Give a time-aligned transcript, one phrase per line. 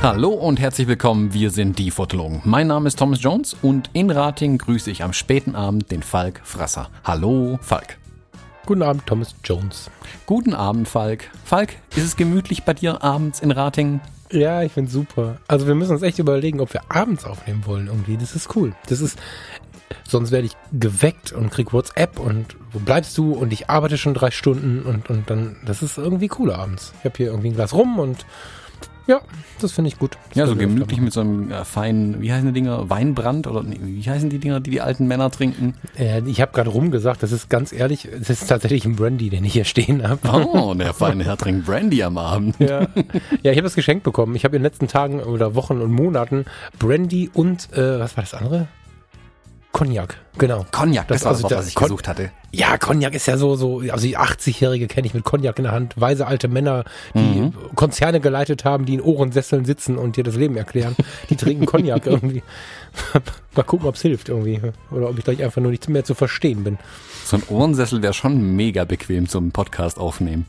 [0.00, 2.40] Hallo und herzlich willkommen, wir sind die Fotologen.
[2.44, 6.40] Mein Name ist Thomas Jones und in Rating grüße ich am späten Abend den Falk
[6.44, 6.88] Frasser.
[7.04, 7.98] Hallo, Falk.
[8.64, 9.90] Guten Abend, Thomas Jones.
[10.24, 11.30] Guten Abend, Falk.
[11.44, 14.00] Falk, ist es gemütlich bei dir abends in Rating?
[14.30, 15.38] Ja, ich finde super.
[15.48, 18.16] Also wir müssen uns echt überlegen, ob wir abends aufnehmen wollen irgendwie.
[18.16, 18.74] Das ist cool.
[18.86, 19.18] Das ist,
[20.06, 24.14] sonst werde ich geweckt und krieg WhatsApp und wo bleibst du und ich arbeite schon
[24.14, 26.92] drei Stunden und, und dann, das ist irgendwie cool abends.
[26.98, 28.24] Ich habe hier irgendwie ein Glas rum und
[29.08, 29.22] ja,
[29.62, 30.18] das finde ich gut.
[30.28, 32.90] Das ja, so gemütlich mit so einem äh, feinen, wie heißen die Dinger?
[32.90, 35.74] Weinbrand oder nee, wie heißen die Dinger, die die alten Männer trinken?
[35.98, 39.46] Äh, ich habe gerade rumgesagt, das ist ganz ehrlich, es ist tatsächlich ein Brandy, den
[39.46, 40.20] ich hier stehen habe.
[40.30, 42.56] Oh, der feine Herr trinkt Brandy am Abend.
[42.60, 42.82] Ja,
[43.42, 44.36] ja ich habe das geschenkt bekommen.
[44.36, 46.44] Ich habe in den letzten Tagen oder Wochen und Monaten
[46.78, 48.68] Brandy und, äh, was war das andere?
[49.78, 50.66] Cognac, genau.
[50.72, 52.32] Cognac, das, das war also das, was ich Con gesucht hatte.
[52.50, 55.72] Ja, Cognac ist ja so, so, also die 80-Jährige kenne ich mit Cognac in der
[55.72, 56.82] Hand, weise alte Männer,
[57.14, 57.52] die mhm.
[57.76, 60.96] Konzerne geleitet haben, die in Ohrensesseln sitzen und dir das Leben erklären.
[61.30, 62.42] Die trinken Cognac irgendwie.
[63.54, 64.60] Mal gucken, ob es hilft irgendwie.
[64.90, 66.78] Oder ob ich gleich einfach nur nicht mehr zu verstehen bin.
[67.24, 70.44] So ein Ohrensessel wäre schon mega bequem zum Podcast aufnehmen.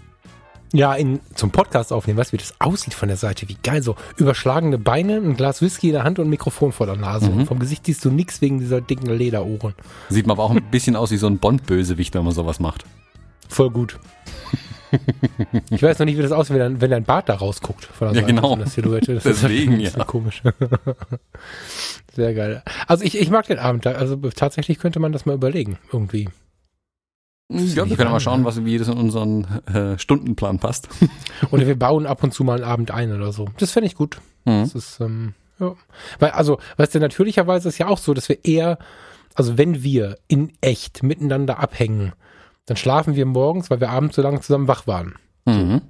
[0.72, 3.82] Ja, in, zum Podcast aufnehmen, weißt du, wie das aussieht von der Seite, wie geil,
[3.82, 7.30] so überschlagene Beine, ein Glas Whisky in der Hand und ein Mikrofon vor der Nase.
[7.30, 7.48] Mhm.
[7.48, 9.74] Vom Gesicht siehst du nichts wegen dieser dicken Lederohren.
[10.10, 12.86] Sieht man aber auch ein bisschen aus wie so ein Bond-Bösewicht, wenn man sowas macht.
[13.48, 14.00] Voll gut.
[15.70, 17.86] Ich weiß noch nicht, wie das aussieht, wenn dein, wenn dein Bart da rausguckt.
[17.86, 18.50] Von der ja, genau.
[18.50, 19.14] Von der Silhouette.
[19.14, 20.04] Das Deswegen, ist ja.
[20.04, 20.42] komisch.
[22.16, 22.64] Sehr geil.
[22.88, 23.86] Also ich, ich mag den Abend.
[23.86, 26.30] Also tatsächlich könnte man das mal überlegen, irgendwie.
[27.52, 30.88] Ja, wir können mal schauen, was, wie das in unseren äh, Stundenplan passt.
[31.52, 33.48] Oder wir bauen ab und zu mal einen Abend ein oder so.
[33.58, 34.22] Das fände ich gut.
[34.46, 34.62] Mhm.
[34.62, 35.74] Das ist, ähm, ja.
[36.20, 38.78] Weil, also, weißt du, natürlicherweise ist ja auch so, dass wir eher,
[39.34, 42.14] also wenn wir in echt miteinander abhängen,
[42.68, 45.16] dann schlafen wir morgens, weil wir abends so lange zusammen wach waren.
[45.46, 45.82] Mhm.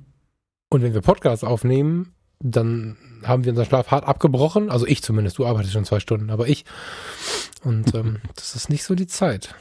[0.69, 2.95] Und wenn wir Podcasts aufnehmen, dann
[3.25, 4.69] haben wir unseren Schlaf hart abgebrochen.
[4.69, 6.63] Also ich zumindest, du arbeitest schon zwei Stunden, aber ich.
[7.63, 9.55] Und ähm, das ist nicht so die Zeit.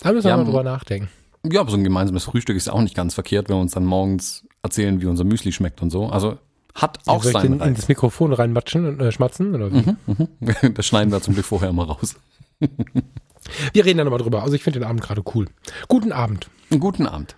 [0.00, 1.08] Da müssen wir mal drüber nachdenken.
[1.44, 3.84] Ja, aber so ein gemeinsames Frühstück ist auch nicht ganz verkehrt, wenn wir uns dann
[3.84, 6.06] morgens erzählen, wie unser Müsli schmeckt und so.
[6.06, 6.38] Also
[6.74, 9.94] hat auch ja, seinen in das Mikrofon reinmatschen und äh, schmatzen oder wie?
[10.06, 10.74] Mhm, mhm.
[10.74, 12.16] Das schneiden wir zum Glück vorher immer raus.
[12.60, 14.42] wir reden dann nochmal drüber.
[14.42, 15.46] Also ich finde den Abend gerade cool.
[15.88, 16.48] Guten Abend.
[16.70, 17.36] Guten Abend.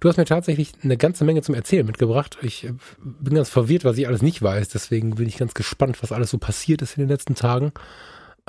[0.00, 2.38] Du hast mir tatsächlich eine ganze Menge zum Erzählen mitgebracht.
[2.40, 2.72] Ich äh,
[3.02, 4.70] bin ganz verwirrt, was ich alles nicht weiß.
[4.70, 7.72] Deswegen bin ich ganz gespannt, was alles so passiert ist in den letzten Tagen.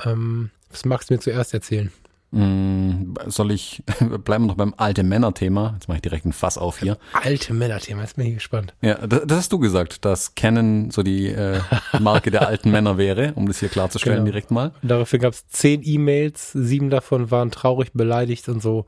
[0.02, 1.92] Ähm, was magst du mir zuerst erzählen?
[2.32, 3.82] Mm, soll ich,
[4.24, 5.72] bleiben wir noch beim alte Männer-Thema.
[5.74, 6.98] Jetzt mache ich direkt ein Fass auf hier.
[7.12, 8.74] Alte Männer-Thema, jetzt bin ich gespannt.
[8.82, 11.60] Ja, das, das, hast du gesagt, dass Canon so die äh,
[12.00, 14.26] Marke der alten Männer wäre, um das hier klarzustellen genau.
[14.26, 14.72] direkt mal.
[14.82, 18.86] Dafür gab es zehn E-Mails, sieben davon waren traurig beleidigt und so.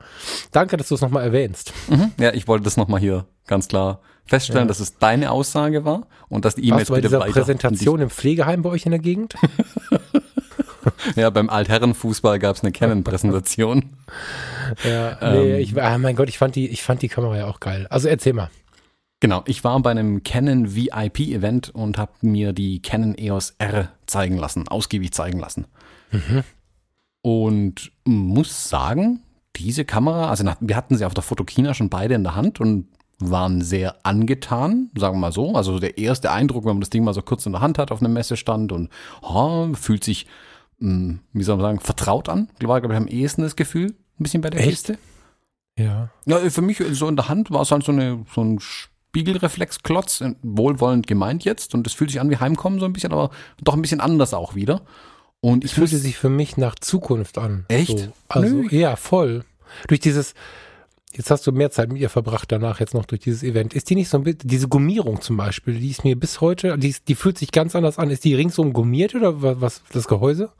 [0.51, 1.73] Danke, dass du es nochmal erwähnst.
[1.89, 2.11] Mhm.
[2.19, 4.67] Ja, ich wollte das nochmal hier ganz klar feststellen, ja.
[4.67, 7.31] dass es deine Aussage war und dass die E-Mails bitte weiter.
[7.31, 9.35] Präsentation im Pflegeheim bei euch in der Gegend?
[11.15, 13.85] ja, beim Altherrenfußball gab es eine Canon-Präsentation.
[14.83, 17.47] ja, nee, ähm, ich, ah, mein Gott, ich fand, die, ich fand die Kamera ja
[17.47, 17.87] auch geil.
[17.89, 18.49] Also erzähl mal.
[19.19, 24.37] Genau, ich war bei einem Canon VIP-Event und habe mir die Canon EOS R zeigen
[24.37, 25.65] lassen, ausgiebig zeigen lassen.
[26.11, 26.43] Mhm.
[27.21, 29.21] Und muss sagen,
[29.57, 32.87] diese Kamera, also wir hatten sie auf der Fotokina schon beide in der Hand und
[33.19, 35.53] waren sehr angetan, sagen wir mal so.
[35.53, 37.91] Also der erste Eindruck, wenn man das Ding mal so kurz in der Hand hat
[37.91, 38.89] auf einem Messestand und
[39.21, 40.25] oh, fühlt sich
[40.79, 42.49] hm, wie soll man sagen, vertraut an.
[42.61, 43.87] War, glaube ich, am ehesten das Gefühl,
[44.19, 44.69] ein bisschen bei der Echt?
[44.69, 44.97] Kiste.
[45.77, 46.09] Ja.
[46.25, 50.23] Ja, für mich so in der Hand war es halt so, eine, so ein Spiegelreflexklotz,
[50.41, 51.73] wohlwollend gemeint jetzt.
[51.73, 53.29] Und es fühlt sich an wie Heimkommen so ein bisschen, aber
[53.61, 54.81] doch ein bisschen anders auch wieder.
[55.41, 57.65] Und ich fühlte sich für mich nach Zukunft an.
[57.69, 57.97] Echt?
[57.97, 58.13] So.
[58.27, 58.67] Also, Nö.
[58.71, 59.45] ja, voll.
[59.87, 60.33] Durch dieses,
[61.13, 63.73] jetzt hast du mehr Zeit mit ihr verbracht danach jetzt noch durch dieses Event.
[63.73, 66.77] Ist die nicht so ein bisschen, diese Gummierung zum Beispiel, die ist mir bis heute,
[66.77, 68.09] die, die fühlt sich ganz anders an.
[68.09, 70.51] Ist die ringsum gummiert oder was das Gehäuse?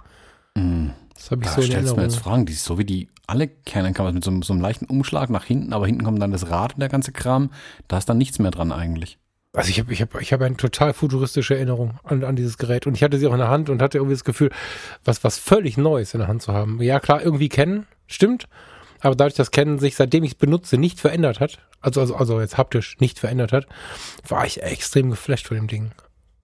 [0.59, 0.91] Mhm.
[1.15, 3.47] Das habe ich da so in stellst mir jetzt Fragen, die so wie die alle
[3.47, 6.49] kennen kann, mit so, so einem leichten Umschlag nach hinten, aber hinten kommt dann das
[6.49, 7.51] Rad und der ganze Kram.
[7.87, 9.17] Da ist dann nichts mehr dran eigentlich.
[9.53, 12.85] Also ich habe ich hab, ich hab eine total futuristische Erinnerung an, an dieses Gerät
[12.87, 14.51] und ich hatte sie auch in der Hand und hatte irgendwie das Gefühl,
[15.03, 16.81] was, was völlig Neues in der Hand zu haben.
[16.81, 18.47] Ja klar, irgendwie kennen, stimmt,
[19.01, 22.41] aber dadurch, dass Kennen sich, seitdem ich es benutze, nicht verändert hat, also, also, also
[22.41, 23.67] jetzt haptisch nicht verändert hat,
[24.27, 25.91] war ich extrem geflasht von dem Ding.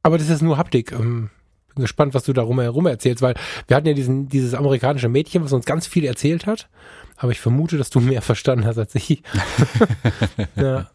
[0.01, 0.92] Aber das ist nur Haptik.
[0.92, 1.30] Ähm,
[1.75, 3.36] bin gespannt, was du da herum erzählst, weil
[3.68, 6.69] wir hatten ja diesen, dieses amerikanische Mädchen, was uns ganz viel erzählt hat.
[7.18, 9.10] Aber ich vermute, dass du mehr verstanden hast als ich.
[10.56, 10.88] ja.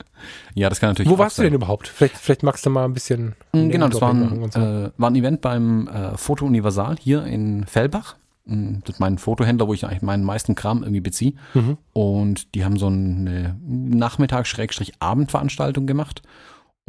[0.55, 1.11] ja, das kann natürlich.
[1.11, 1.45] Wo warst sein.
[1.45, 1.89] du denn überhaupt?
[1.89, 3.37] Vielleicht, vielleicht magst du mal ein bisschen.
[3.53, 4.61] Mm, genau, das war ein, so.
[4.61, 8.17] äh, war ein Event beim äh, Foto Universal hier in Fellbach.
[8.45, 11.35] Das ist mein Fotohändler, wo ich eigentlich meinen meisten Kram irgendwie beziehe.
[11.55, 11.79] Mhm.
[11.93, 16.23] Und die haben so eine Nachmittags-Abendveranstaltung gemacht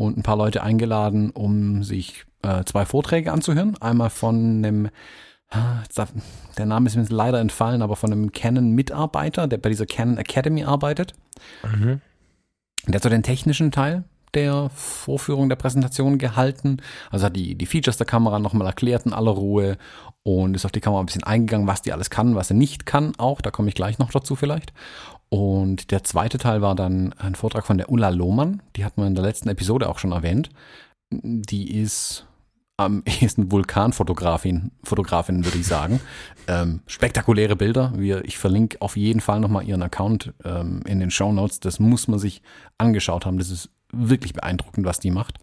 [0.02, 3.78] und ein paar Leute eingeladen, um sich äh, zwei Vorträge anzuhören.
[3.82, 4.90] Einmal von einem,
[5.50, 5.84] ah,
[6.58, 10.64] der Name ist mir leider entfallen, aber von einem Canon-Mitarbeiter, der bei dieser Canon Academy
[10.64, 11.14] arbeitet.
[11.64, 12.02] Mhm.
[12.88, 14.04] Der hat so den technischen Teil
[14.34, 16.78] der Vorführung der Präsentation gehalten.
[17.10, 19.78] Also hat die, die Features der Kamera nochmal erklärt in aller Ruhe
[20.24, 22.86] und ist auf die Kamera ein bisschen eingegangen, was die alles kann, was sie nicht
[22.86, 23.42] kann auch.
[23.42, 24.74] Da komme ich gleich noch dazu vielleicht.
[25.34, 28.62] Und der zweite Teil war dann ein Vortrag von der Ulla Lohmann.
[28.76, 30.50] Die hat man in der letzten Episode auch schon erwähnt.
[31.10, 32.28] Die ist
[32.78, 36.02] am ehesten Vulkanfotografin, Fotografin, würde ich sagen.
[36.48, 37.94] ähm, spektakuläre Bilder.
[37.96, 41.62] Wir, ich verlinke auf jeden Fall nochmal ihren Account ähm, in den Show Notes.
[41.62, 42.42] Das muss man sich
[42.78, 43.38] angeschaut haben.
[43.38, 45.38] Das ist wirklich beeindruckend, was die macht.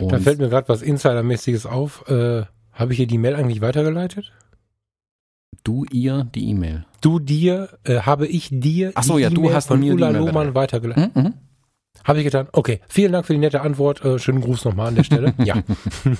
[0.00, 2.08] Und da fällt mir gerade was Insidermäßiges auf.
[2.08, 4.32] Äh, Habe ich ihr die Mail eigentlich weitergeleitet?
[5.62, 6.86] Du ihr die E-Mail.
[7.02, 10.54] Du dir, äh, habe ich dir Ach so, ja, du hast von mir Ulla Lohmann
[10.54, 11.14] weitergeleitet.
[11.14, 11.34] Mhm.
[12.04, 12.48] Habe ich getan.
[12.52, 14.04] Okay, vielen Dank für die nette Antwort.
[14.04, 15.34] Äh, schönen Gruß nochmal an der Stelle.
[15.44, 15.62] ja.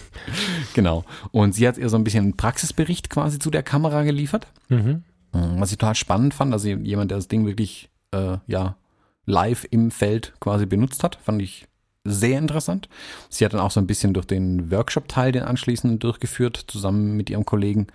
[0.74, 1.04] genau.
[1.30, 4.48] Und sie hat ihr so ein bisschen einen Praxisbericht quasi zu der Kamera geliefert.
[4.68, 5.04] Mhm.
[5.32, 5.60] mhm.
[5.60, 6.52] Was ich total spannend fand.
[6.52, 8.76] Also jemand, der das Ding wirklich äh, ja,
[9.24, 11.66] live im Feld quasi benutzt hat, fand ich
[12.04, 12.88] sehr interessant.
[13.28, 17.30] Sie hat dann auch so ein bisschen durch den Workshop-Teil den anschließenden durchgeführt, zusammen mit
[17.30, 17.86] ihrem Kollegen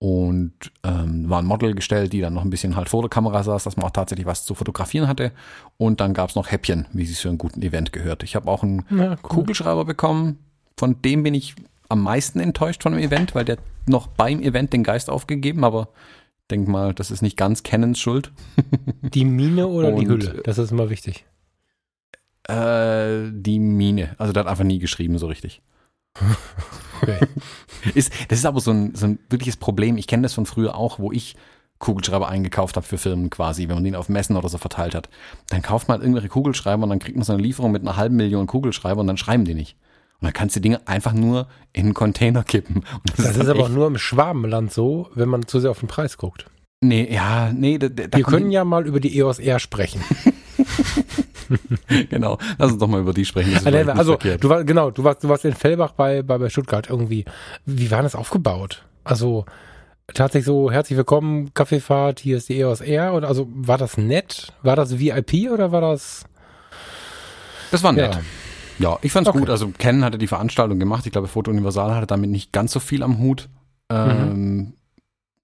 [0.00, 3.42] und ähm, war ein Model gestellt, die dann noch ein bisschen halt vor der Kamera
[3.42, 5.30] saß, dass man auch tatsächlich was zu fotografieren hatte.
[5.76, 8.22] Und dann gab es noch Häppchen, wie es für einen guten Event gehört.
[8.22, 9.16] Ich habe auch einen ja, cool.
[9.22, 10.38] Kugelschreiber bekommen,
[10.78, 11.54] von dem bin ich
[11.90, 15.88] am meisten enttäuscht von dem Event, weil der noch beim Event den Geist aufgegeben, aber
[16.50, 18.32] denk mal, das ist nicht ganz Canons Schuld.
[19.02, 20.40] Die Mine oder Und, die Hülle?
[20.44, 21.26] Das ist immer wichtig.
[22.48, 24.14] Äh, die Mine.
[24.16, 25.60] Also der hat einfach nie geschrieben so richtig.
[27.02, 27.18] Okay.
[27.94, 29.96] ist, das ist aber so ein, so ein wirkliches Problem.
[29.96, 31.36] Ich kenne das von früher auch, wo ich
[31.78, 35.08] Kugelschreiber eingekauft habe für Firmen quasi, wenn man den auf Messen oder so verteilt hat.
[35.48, 37.96] Dann kauft man halt irgendwelche Kugelschreiber und dann kriegt man so eine Lieferung mit einer
[37.96, 39.76] halben Million Kugelschreiber und dann schreiben die nicht.
[40.20, 42.84] Und dann kannst du die Dinge einfach nur in einen Container kippen.
[43.04, 45.80] das, das ist, ist aber auch nur im Schwabenland so, wenn man zu sehr auf
[45.80, 46.44] den Preis guckt.
[46.82, 47.78] Nee, ja, nee.
[47.78, 50.02] Da, da Wir können ja mal über die EOS R sprechen.
[52.10, 53.54] genau, lass uns doch mal über die sprechen.
[53.88, 57.24] also, du warst, genau, du warst, du warst in Fellbach bei, bei, bei Stuttgart irgendwie.
[57.66, 58.84] Wie war das aufgebaut?
[59.04, 59.44] Also,
[60.14, 63.14] tatsächlich so, herzlich willkommen, Kaffeefahrt, hier ist die EOS R.
[63.14, 64.52] Oder, also, war das nett?
[64.62, 66.24] War das VIP oder war das?
[67.70, 68.18] Das war nett.
[68.78, 69.38] Ja, ja ich fand's okay.
[69.38, 69.50] gut.
[69.50, 71.06] Also, Ken hatte die Veranstaltung gemacht.
[71.06, 73.48] Ich glaube, Foto Universal hatte damit nicht ganz so viel am Hut.
[73.90, 74.72] Ähm, mhm.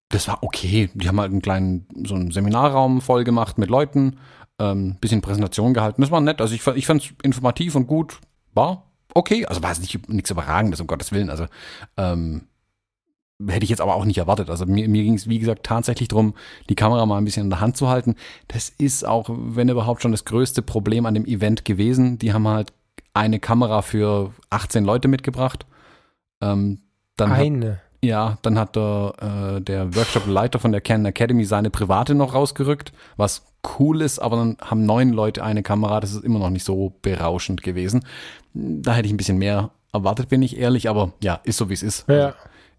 [0.08, 0.90] Das war okay.
[0.94, 4.18] Die haben halt einen kleinen, so einen Seminarraum voll gemacht mit Leuten
[4.58, 6.00] ähm, bisschen Präsentation gehalten.
[6.00, 6.40] Das war nett.
[6.40, 8.20] Also ich, ich fand es informativ und gut.
[8.54, 9.46] War okay.
[9.46, 11.30] Also war es nicht nichts Überragendes, um Gottes Willen.
[11.30, 11.46] Also
[11.96, 12.48] ähm,
[13.46, 14.48] hätte ich jetzt aber auch nicht erwartet.
[14.48, 16.34] Also mir, mir ging es, wie gesagt, tatsächlich darum,
[16.68, 18.16] die Kamera mal ein bisschen in der Hand zu halten.
[18.48, 22.18] Das ist auch, wenn überhaupt schon das größte Problem an dem Event gewesen.
[22.18, 22.72] Die haben halt
[23.12, 25.66] eine Kamera für 18 Leute mitgebracht.
[26.40, 26.80] Ähm,
[27.16, 27.72] dann eine.
[27.72, 32.34] Hat, ja, dann hat der, äh, der Workshop-Leiter von der Canon Academy seine private noch
[32.34, 33.44] rausgerückt, was
[33.78, 36.93] cool ist, aber dann haben neun Leute eine Kamera, das ist immer noch nicht so
[37.02, 38.04] berauschend gewesen.
[38.54, 41.75] Da hätte ich ein bisschen mehr erwartet, bin ich ehrlich, aber ja, ist so wie
[41.75, 42.08] es ist.
[42.08, 42.26] Ja.
[42.26, 42.37] Also,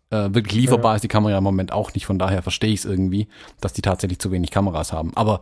[0.09, 0.95] äh, wirklich lieferbar ja.
[0.95, 3.27] ist die Kamera im Moment auch nicht, von daher verstehe ich es irgendwie,
[3.59, 5.11] dass die tatsächlich zu wenig Kameras haben.
[5.15, 5.41] Aber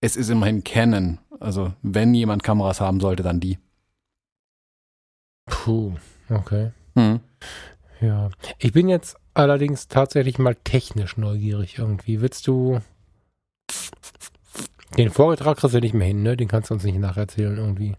[0.00, 3.58] es ist immerhin Canon, also wenn jemand Kameras haben sollte, dann die.
[5.46, 5.92] Puh,
[6.28, 6.72] okay.
[6.96, 7.20] Hm.
[8.02, 12.20] Ja, ich bin jetzt allerdings tatsächlich mal technisch neugierig irgendwie.
[12.20, 12.80] Willst du
[14.98, 16.36] den Vortrag kriegst du nicht mehr hin, ne?
[16.36, 17.94] Den kannst du uns nicht nacherzählen irgendwie.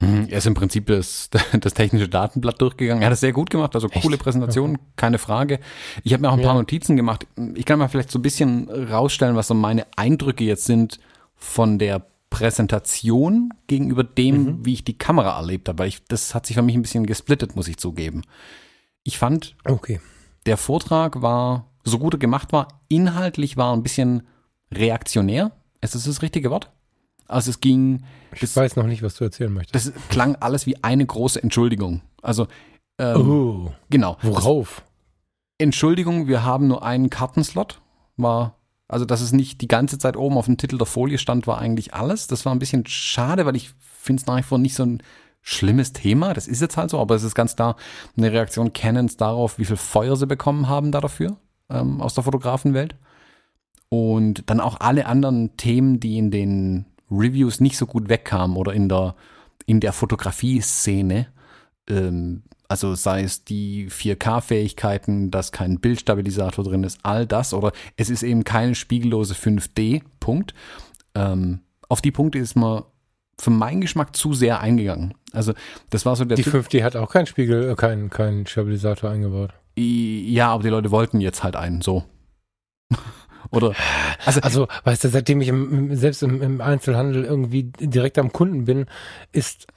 [0.00, 3.02] Mhm, er ist im Prinzip das, das technische Datenblatt durchgegangen.
[3.02, 4.02] Er hat es sehr gut gemacht, also Echt?
[4.02, 4.84] coole Präsentation, okay.
[4.96, 5.60] keine Frage.
[6.02, 7.26] Ich habe mir auch ein paar Notizen gemacht.
[7.54, 10.98] Ich kann mal vielleicht so ein bisschen rausstellen, was so meine Eindrücke jetzt sind
[11.34, 14.66] von der Präsentation gegenüber dem, mhm.
[14.66, 15.78] wie ich die Kamera erlebt habe.
[15.78, 18.22] Weil ich, das hat sich für mich ein bisschen gesplittet, muss ich zugeben.
[19.06, 20.00] Ich fand, okay.
[20.46, 24.26] der Vortrag war, so gut er gemacht war, inhaltlich war ein bisschen
[24.72, 25.52] reaktionär.
[25.80, 26.72] Ist das das richtige Wort?
[27.28, 28.02] Also es ging.
[28.32, 29.94] Ich das, weiß noch nicht, was du erzählen möchtest.
[29.94, 32.02] Das klang alles wie eine große Entschuldigung.
[32.20, 32.48] Also
[32.98, 34.16] ähm, oh, genau.
[34.22, 34.82] Worauf?
[35.58, 37.80] Entschuldigung, wir haben nur einen Kartenslot.
[38.16, 38.58] War
[38.88, 41.58] also, dass es nicht die ganze Zeit oben auf dem Titel der Folie stand, war
[41.58, 42.26] eigentlich alles.
[42.26, 45.00] Das war ein bisschen schade, weil ich finde es nach wie vor nicht so ein
[45.48, 46.34] schlimmes Thema.
[46.34, 47.76] Das ist jetzt halt so, aber es ist ganz klar
[48.16, 51.36] eine Reaktion Canons darauf, wie viel Feuer sie bekommen haben da dafür
[51.70, 52.96] ähm, aus der Fotografenwelt.
[53.88, 58.72] Und dann auch alle anderen Themen, die in den Reviews nicht so gut wegkamen oder
[58.72, 59.14] in der,
[59.66, 61.28] in der Fotografie-Szene.
[61.88, 67.54] Ähm, Also sei es die 4K-Fähigkeiten, dass kein Bildstabilisator drin ist, all das.
[67.54, 70.52] Oder es ist eben keine spiegellose 5D, Punkt.
[71.14, 72.82] Ähm, auf die Punkte ist man
[73.38, 75.14] für meinen Geschmack zu sehr eingegangen.
[75.32, 75.52] Also
[75.90, 79.50] das war so der Die 5D hat auch keinen Spiegel, äh, keinen keinen Stabilisator eingebaut.
[79.76, 82.04] Ja, aber die Leute wollten jetzt halt einen, so.
[83.50, 83.74] Oder
[84.24, 88.64] also, also, weißt du, seitdem ich im, selbst im, im Einzelhandel irgendwie direkt am Kunden
[88.64, 88.86] bin,
[89.32, 89.68] ist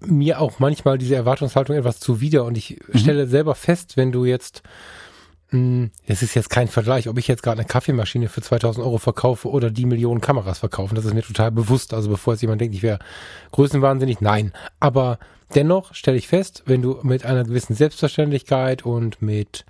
[0.00, 2.98] mir auch manchmal diese Erwartungshaltung etwas zuwider und ich mhm.
[2.98, 4.62] stelle selber fest, wenn du jetzt
[5.50, 8.98] hm, es ist jetzt kein Vergleich, ob ich jetzt gerade eine Kaffeemaschine für 2000 Euro
[8.98, 10.94] verkaufe oder die Millionen Kameras verkaufen.
[10.94, 11.94] Das ist mir total bewusst.
[11.94, 12.98] Also bevor jetzt jemand denkt, ich wäre
[13.52, 14.52] größenwahnsinnig, nein.
[14.78, 15.18] Aber
[15.54, 19.64] dennoch stelle ich fest, wenn du mit einer gewissen Selbstverständlichkeit und mit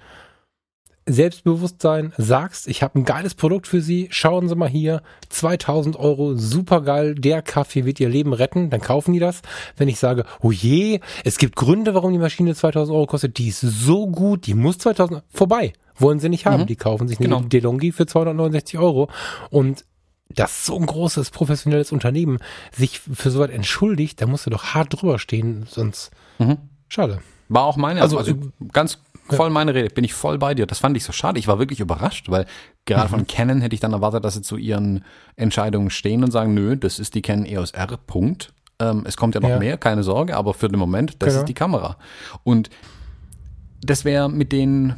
[1.08, 6.34] Selbstbewusstsein sagst, ich habe ein geiles Produkt für Sie, schauen Sie mal hier, 2000 Euro,
[6.34, 9.42] super geil, der Kaffee wird Ihr Leben retten, dann kaufen die das.
[9.76, 13.48] Wenn ich sage, oh je, es gibt Gründe, warum die Maschine 2000 Euro kostet, die
[13.48, 16.66] ist so gut, die muss 2000, vorbei, wollen sie nicht haben, mhm.
[16.66, 17.40] die kaufen sich eine genau.
[17.40, 19.08] DeLonghi für 269 Euro
[19.50, 19.84] und
[20.30, 22.38] dass so ein großes professionelles Unternehmen
[22.70, 26.58] sich für so weit entschuldigt, da musst du doch hart drüber stehen, sonst mhm.
[26.88, 27.20] schade.
[27.48, 28.34] War auch meine, also, also
[28.72, 28.98] ganz
[29.36, 30.66] voll meine Rede, bin ich voll bei dir.
[30.66, 31.38] Das fand ich so schade.
[31.38, 32.46] Ich war wirklich überrascht, weil
[32.84, 33.10] gerade mhm.
[33.10, 35.04] von Canon hätte ich dann erwartet, dass sie zu ihren
[35.36, 38.52] Entscheidungen stehen und sagen, nö, das ist die Canon EOS R, Punkt.
[38.80, 39.58] Ähm, es kommt ja noch ja.
[39.58, 41.40] mehr, keine Sorge, aber für den Moment, das genau.
[41.40, 41.96] ist die Kamera.
[42.44, 42.70] Und
[43.82, 44.94] das wäre mit den,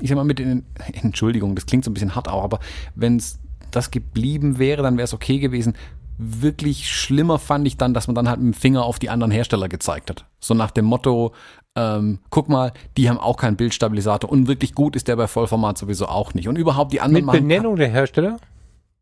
[0.00, 0.64] ich sag mal, mit den,
[1.02, 2.60] Entschuldigung, das klingt so ein bisschen hart auch, aber
[2.94, 3.38] wenn es
[3.70, 5.74] das geblieben wäre, dann wäre es okay gewesen.
[6.18, 9.30] Wirklich schlimmer fand ich dann, dass man dann halt mit dem Finger auf die anderen
[9.30, 10.26] Hersteller gezeigt hat.
[10.38, 11.32] So nach dem Motto,
[11.76, 15.78] ähm, guck mal, die haben auch keinen Bildstabilisator und wirklich gut ist der bei Vollformat
[15.78, 16.48] sowieso auch nicht.
[16.48, 18.38] Und überhaupt die anderen Mit Benennung der Hersteller?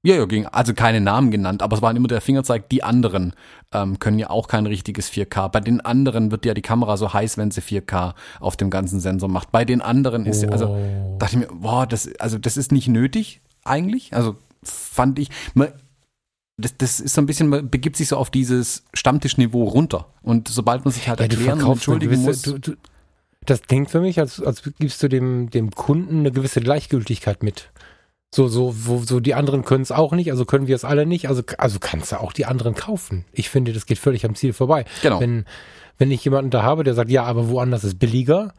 [0.03, 3.33] Ja, ja, ging, also keine Namen genannt, aber es war immer der Fingerzeig, die anderen
[3.73, 5.49] ähm, können ja auch kein richtiges 4K.
[5.49, 9.01] Bei den anderen wird ja die Kamera so heiß, wenn sie 4K auf dem ganzen
[9.01, 9.51] Sensor macht.
[9.51, 10.51] Bei den anderen ist oh.
[10.51, 10.79] also
[11.19, 14.15] dachte ich mir, boah, das, also das ist nicht nötig eigentlich.
[14.15, 15.73] Also fand ich, man,
[16.59, 20.07] das, das ist so ein bisschen, man begibt sich so auf dieses Stammtischniveau runter.
[20.23, 22.43] Und sobald man sich halt ja, erklären und entschuldigen gewisse, muss.
[22.43, 22.77] Du, du,
[23.47, 27.71] das klingt für mich, als, als gibst du dem, dem Kunden eine gewisse Gleichgültigkeit mit.
[28.35, 31.07] So, so, wo, so die anderen können es auch nicht, also können wir es alle
[31.07, 33.25] nicht, also, also kannst du auch die anderen kaufen.
[33.33, 34.85] Ich finde, das geht völlig am Ziel vorbei.
[35.03, 35.21] Genau.
[35.21, 35.47] Wenn,
[35.97, 38.53] wenn ich jemanden da habe, der sagt, ja, aber woanders ist billiger,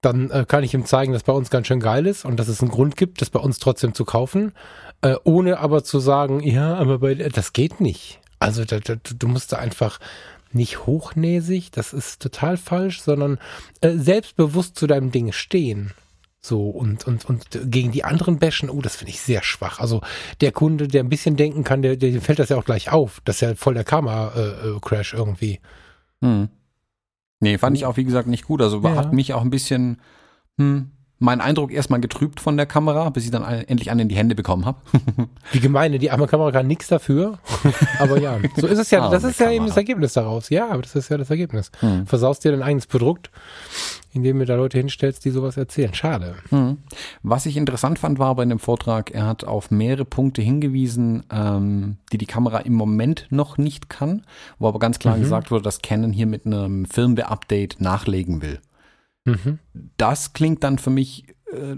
[0.00, 2.48] dann äh, kann ich ihm zeigen, dass bei uns ganz schön geil ist und dass
[2.48, 4.52] es einen Grund gibt, das bei uns trotzdem zu kaufen,
[5.04, 8.20] äh, ohne aber zu sagen, ja, aber bei, das geht nicht.
[8.38, 10.00] Also da, da, du musst da einfach
[10.52, 13.38] nicht hochnäsig, das ist total falsch, sondern
[13.82, 15.92] äh, selbstbewusst zu deinem Ding stehen.
[16.40, 19.78] So und, und, und gegen die anderen bashen, oh, das finde ich sehr schwach.
[19.78, 20.00] Also
[20.40, 23.20] der Kunde, der ein bisschen denken kann, der, der fällt das ja auch gleich auf.
[23.24, 25.60] Das ist ja voll der Karma-Crash äh, äh irgendwie.
[26.22, 26.48] Hm.
[27.40, 28.62] Nee, fand ich auch, wie gesagt, nicht gut.
[28.62, 28.94] Also ja.
[28.94, 30.00] hat mich auch ein bisschen,
[30.56, 34.16] hm, mein Eindruck erstmal getrübt von der Kamera, bis ich dann endlich einen in die
[34.16, 34.78] Hände bekommen habe.
[35.52, 37.38] Wie gemeine, die arme Kamera kann nichts dafür.
[37.98, 40.50] Aber ja, so ist es ja, das ist ja eben das Ergebnis daraus.
[40.50, 41.70] Ja, aber das ist ja das Ergebnis.
[41.80, 42.06] Hm.
[42.06, 43.30] Versaust dir dein eigenes Produkt,
[44.12, 45.94] indem du da Leute hinstellst, die sowas erzählen.
[45.94, 46.34] Schade.
[46.50, 46.78] Hm.
[47.22, 51.96] Was ich interessant fand, war bei dem Vortrag, er hat auf mehrere Punkte hingewiesen, ähm,
[52.12, 54.26] die die Kamera im Moment noch nicht kann,
[54.58, 55.22] wo aber ganz klar mhm.
[55.22, 58.60] gesagt wurde, dass Canon hier mit einem Firmware-Update nachlegen will.
[59.24, 59.58] Mhm.
[59.96, 61.76] Das klingt dann für mich, äh,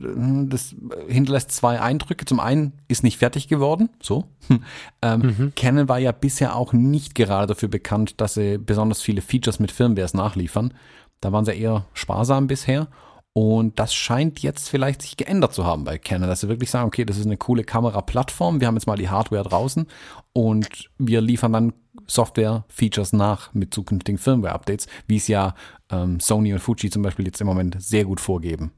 [0.48, 0.74] das
[1.08, 2.24] hinterlässt zwei Eindrücke.
[2.24, 4.24] Zum einen ist nicht fertig geworden, so.
[5.02, 5.52] ähm, mhm.
[5.54, 9.70] Canon war ja bisher auch nicht gerade dafür bekannt, dass sie besonders viele Features mit
[9.70, 10.74] Firmwares nachliefern.
[11.20, 12.88] Da waren sie eher sparsam bisher.
[13.36, 16.86] Und das scheint jetzt vielleicht sich geändert zu haben bei Canon, dass sie wirklich sagen,
[16.86, 19.86] okay, das ist eine coole Kameraplattform, wir haben jetzt mal die Hardware draußen
[20.32, 21.74] und wir liefern dann
[22.06, 25.54] Software-Features nach mit zukünftigen Firmware-Updates, wie es ja
[25.90, 28.72] ähm, Sony und Fuji zum Beispiel jetzt im Moment sehr gut vorgeben.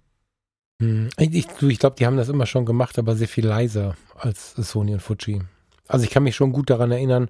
[0.82, 4.54] Hm, ich, ich glaube, die haben das immer schon gemacht, aber sehr viel leiser als
[4.56, 5.40] Sony und Fuji.
[5.88, 7.28] Also ich kann mich schon gut daran erinnern,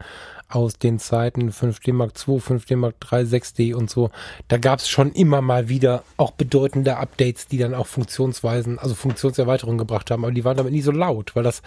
[0.49, 4.11] aus den Zeiten 5D Mark II, 5D Mark III, 6D und so.
[4.49, 8.95] Da gab es schon immer mal wieder auch bedeutende Updates, die dann auch Funktionsweisen, also
[8.95, 10.25] Funktionserweiterungen gebracht haben.
[10.25, 11.63] Aber die waren damit nie so laut, weil das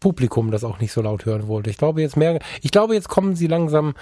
[0.00, 1.70] Publikum das auch nicht so laut hören wollte.
[1.70, 3.94] Ich glaube jetzt mehr, ich glaube jetzt kommen sie langsam,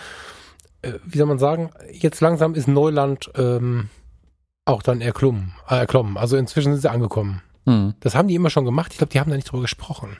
[0.82, 3.90] äh, wie soll man sagen, jetzt langsam ist Neuland ähm,
[4.64, 6.16] auch dann erklommen, äh, erklommen.
[6.16, 7.42] Also inzwischen sind sie angekommen.
[7.66, 7.94] Hm.
[8.00, 8.92] Das haben die immer schon gemacht.
[8.92, 10.16] Ich glaube, die haben da nicht drüber gesprochen.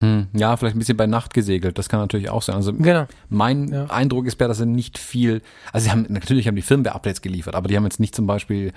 [0.00, 2.54] Hm, ja, vielleicht ein bisschen bei Nacht gesegelt, das kann natürlich auch sein.
[2.56, 3.06] Also genau.
[3.28, 3.86] mein ja.
[3.86, 7.66] Eindruck ist, dass sie nicht viel, also sie haben, natürlich haben die Firmware-Updates geliefert, aber
[7.66, 8.72] die haben jetzt nicht zum Beispiel,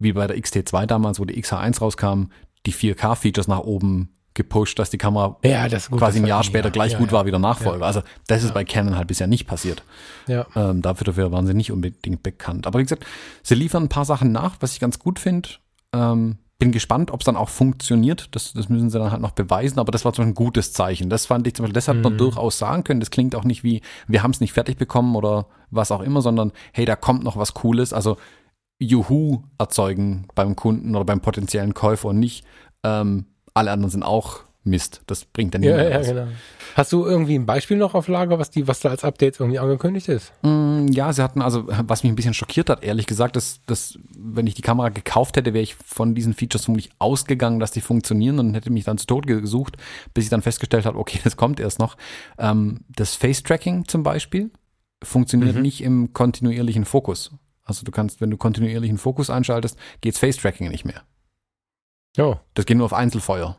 [0.00, 2.24] wie bei der XT2 damals, wo die XH1 rauskam,
[2.66, 6.44] die 4K-Features nach oben gepusht, dass die Kamera ja, das gut, quasi das ein Jahr
[6.44, 7.14] später ja, gleich ja, gut ja.
[7.14, 7.80] war wie der Nachfolger.
[7.80, 7.86] Ja.
[7.86, 8.54] Also das ist Ja.
[8.54, 9.82] bei Canon halt bisher nicht passiert.
[10.26, 10.46] Ja.
[10.54, 12.66] Ähm, dafür, dafür waren sie nicht unbedingt bekannt.
[12.66, 13.06] Aber wie gesagt,
[13.42, 15.48] sie liefern ein paar Sachen nach, was ich ganz gut finde.
[15.94, 18.28] Ähm, bin gespannt, ob es dann auch funktioniert.
[18.34, 20.72] Das, das müssen sie dann halt noch beweisen, aber das war zum Beispiel ein gutes
[20.72, 21.10] Zeichen.
[21.10, 22.18] Das fand ich zum Beispiel, das hat man Mhm.
[22.18, 23.00] durchaus sagen können.
[23.00, 26.22] Das klingt auch nicht wie, wir haben es nicht fertig bekommen oder was auch immer,
[26.22, 27.92] sondern hey, da kommt noch was Cooles.
[27.92, 28.16] Also
[28.78, 32.44] Juhu erzeugen beim Kunden oder beim potenziellen Käufer und nicht,
[32.84, 35.02] ähm, alle anderen sind auch Mist.
[35.06, 36.08] Das bringt dann Ja, ja, was.
[36.08, 36.26] genau.
[36.74, 39.58] Hast du irgendwie ein Beispiel noch auf Lager, was die, was da als Update irgendwie
[39.58, 40.32] angekündigt ist?
[40.42, 43.98] Mm, Ja, sie hatten also, was mich ein bisschen schockiert hat, ehrlich gesagt, dass, dass
[44.14, 47.80] wenn ich die Kamera gekauft hätte, wäre ich von diesen Features vermutlich ausgegangen, dass die
[47.80, 49.78] funktionieren und hätte mich dann zu Tode gesucht,
[50.12, 51.96] bis ich dann festgestellt habe, okay, das kommt erst noch.
[52.38, 54.50] Ähm, das Face-Tracking zum Beispiel
[55.02, 55.62] funktioniert Mhm.
[55.62, 57.30] nicht im kontinuierlichen Fokus.
[57.64, 61.02] Also du kannst, wenn du kontinuierlichen Fokus einschaltest, geht's Face-Tracking nicht mehr.
[62.16, 62.40] Ja.
[62.54, 63.58] Das geht nur auf Einzelfeuer.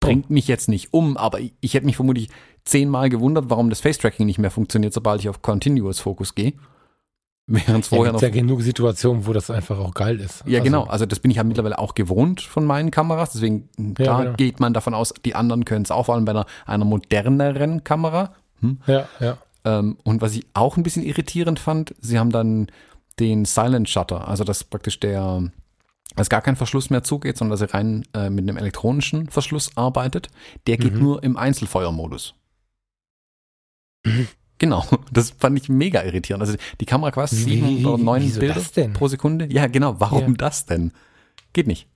[0.00, 2.28] Bringt mich jetzt nicht um, aber ich, ich hätte mich vermutlich
[2.64, 6.52] zehnmal gewundert, warum das Face-Tracking nicht mehr funktioniert, sobald ich auf Continuous Fokus gehe.
[7.50, 8.28] Während es Ja, vorher gibt's noch.
[8.28, 10.44] ja genug Situationen, wo das einfach auch geil ist.
[10.46, 10.84] Ja, Also, genau.
[10.84, 13.32] Also das bin ich ja mittlerweile auch gewohnt von meinen Kameras.
[13.32, 14.36] Deswegen, klar, genau.
[14.36, 17.84] geht man davon aus, die anderen können es auch, vor allem bei einer, einer moderneren
[17.84, 18.34] Kamera.
[18.60, 18.78] Hm?
[18.86, 19.38] Ja, ja.
[19.64, 22.68] Ähm, und was ich auch ein bisschen irritierend fand, sie haben dann
[23.18, 25.50] den Silent Shutter, also dass praktisch der,
[26.18, 29.76] dass gar kein Verschluss mehr zugeht, sondern dass er rein äh, mit einem elektronischen Verschluss
[29.76, 30.28] arbeitet.
[30.66, 31.00] Der geht Mhm.
[31.00, 32.34] nur im Einzelfeuermodus.
[34.04, 34.28] Mhm.
[34.58, 36.42] Genau, das fand ich mega irritierend.
[36.42, 38.60] Also die Kamera quasi sieben oder neun Bilder
[38.92, 39.46] pro Sekunde.
[39.52, 40.00] Ja, genau.
[40.00, 40.36] Warum Ja.
[40.36, 40.92] das denn?
[41.52, 41.88] Geht nicht.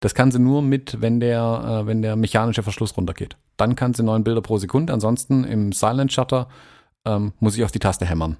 [0.00, 3.36] Das kann sie nur mit, wenn der, äh, wenn der mechanische Verschluss runtergeht.
[3.56, 4.92] Dann kann sie neun Bilder pro Sekunde.
[4.92, 6.48] Ansonsten im Silent Shutter
[7.06, 8.36] ähm, muss ich auf die Taste hämmern.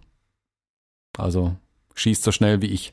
[1.17, 1.57] Also
[1.95, 2.93] schießt so schnell wie ich.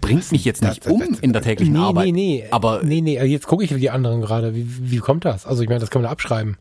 [0.00, 2.04] Bringt mich jetzt nicht Das- um das- in der täglichen nee, Arbeit.
[2.06, 4.54] Nee, nee, aber- Nee, nee, jetzt gucke ich auf die anderen gerade.
[4.54, 5.46] Wie, wie kommt das?
[5.46, 6.56] Also, ich meine, das kann man abschreiben.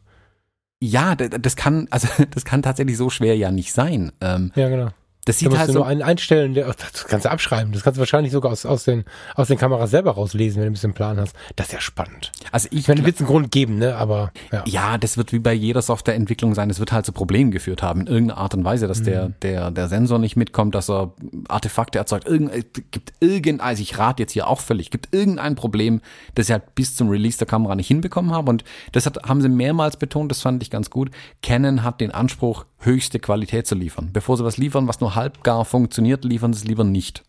[0.84, 4.12] Ja, das kann, also das kann tatsächlich so schwer ja nicht sein.
[4.22, 4.90] Ähm, Ja, genau.
[5.26, 5.80] Das Da sieht musst halt so.
[5.80, 7.72] nur einen einstellen, der, das kannst du abschreiben.
[7.74, 10.72] Das kannst du wahrscheinlich sogar aus, aus, den, aus den Kameras selber rauslesen, wenn du
[10.72, 11.36] ein bisschen Plan hast.
[11.56, 12.32] Das ist ja spannend.
[12.52, 13.96] Also ich Ich meine, wird es einen Grund geben, ne?
[13.96, 14.64] Aber ja.
[14.68, 16.70] Ja, das wird wie bei jeder Softwareentwicklung sein.
[16.70, 19.70] Es wird halt zu Problemen geführt haben in irgendeiner Art und Weise, dass der, der,
[19.70, 21.14] der Sensor nicht mitkommt, dass er
[21.48, 22.28] Artefakte erzeugt.
[22.28, 26.02] Irgend, es gibt irgendein, also ich rate jetzt hier auch völlig, gibt irgendein Problem,
[26.36, 28.48] das sie halt bis zum Release der Kamera nicht hinbekommen haben.
[28.48, 31.12] Und das hat, haben sie mehrmals betont, das fand ich ganz gut.
[31.44, 34.10] Canon hat den Anspruch, höchste Qualität zu liefern.
[34.12, 37.24] Bevor sie was liefern, was nur halbgar funktioniert, liefern sie es lieber nicht.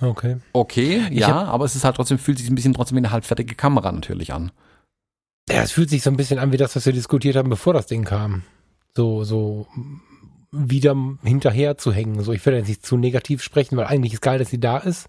[0.00, 0.38] Okay.
[0.52, 3.10] Okay, Ich ja, aber es ist halt trotzdem, fühlt sich ein bisschen trotzdem wie eine
[3.10, 4.50] halbfertige Kamera natürlich an.
[5.48, 7.74] Ja, es fühlt sich so ein bisschen an wie das, was wir diskutiert haben, bevor
[7.74, 8.42] das Ding kam.
[8.94, 9.66] So, so
[10.50, 12.22] wieder hinterher zu hängen.
[12.22, 14.78] So, ich will jetzt nicht zu negativ sprechen, weil eigentlich ist geil, dass sie da
[14.78, 15.08] ist.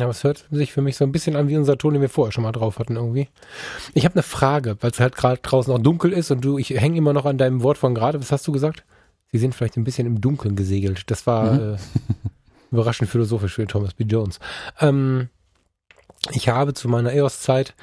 [0.00, 2.08] Aber es hört sich für mich so ein bisschen an wie unser Ton, den wir
[2.08, 3.28] vorher schon mal drauf hatten irgendwie.
[3.94, 6.70] Ich habe eine Frage, weil es halt gerade draußen auch dunkel ist und du, ich
[6.70, 8.20] hänge immer noch an deinem Wort von gerade.
[8.20, 8.84] Was hast du gesagt?
[9.32, 11.10] Sie sind vielleicht ein bisschen im Dunkeln gesegelt.
[11.10, 11.74] Das war Mhm.
[11.74, 11.76] äh,
[12.72, 14.04] überraschend philosophisch für Thomas B.
[14.04, 14.38] Jones.
[14.80, 15.28] Ähm,
[16.32, 17.74] ich habe zu meiner EOS-Zeit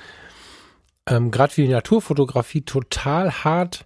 [1.07, 3.85] ähm, gerade für die Naturfotografie total hart,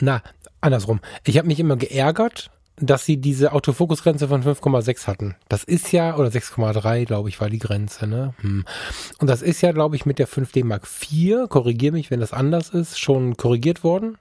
[0.00, 0.22] na,
[0.60, 1.00] andersrum.
[1.24, 5.36] Ich habe mich immer geärgert, dass sie diese Autofokusgrenze von 5,6 hatten.
[5.48, 8.34] Das ist ja, oder 6,3, glaube ich, war die Grenze, ne?
[8.40, 8.64] Hm.
[9.18, 12.32] Und das ist ja, glaube ich, mit der 5D Mark IV, korrigier mich, wenn das
[12.32, 14.18] anders ist, schon korrigiert worden.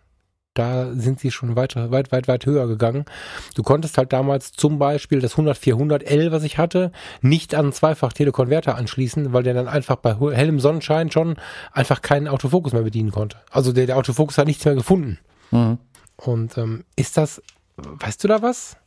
[0.58, 3.06] Da sind sie schon weiter, weit, weit, weit höher gegangen.
[3.54, 6.91] Du konntest halt damals zum Beispiel das 100-400L, was ich hatte,
[7.22, 11.36] nicht an einen Zweifach-Telekonverter anschließen, weil der dann einfach bei hellem Sonnenschein schon
[11.72, 13.38] einfach keinen Autofokus mehr bedienen konnte.
[13.52, 15.20] Also der, der Autofokus hat nichts mehr gefunden.
[15.52, 15.78] Mhm.
[16.15, 17.39] Und ähm, ist das,
[17.78, 18.78] weißt du da was?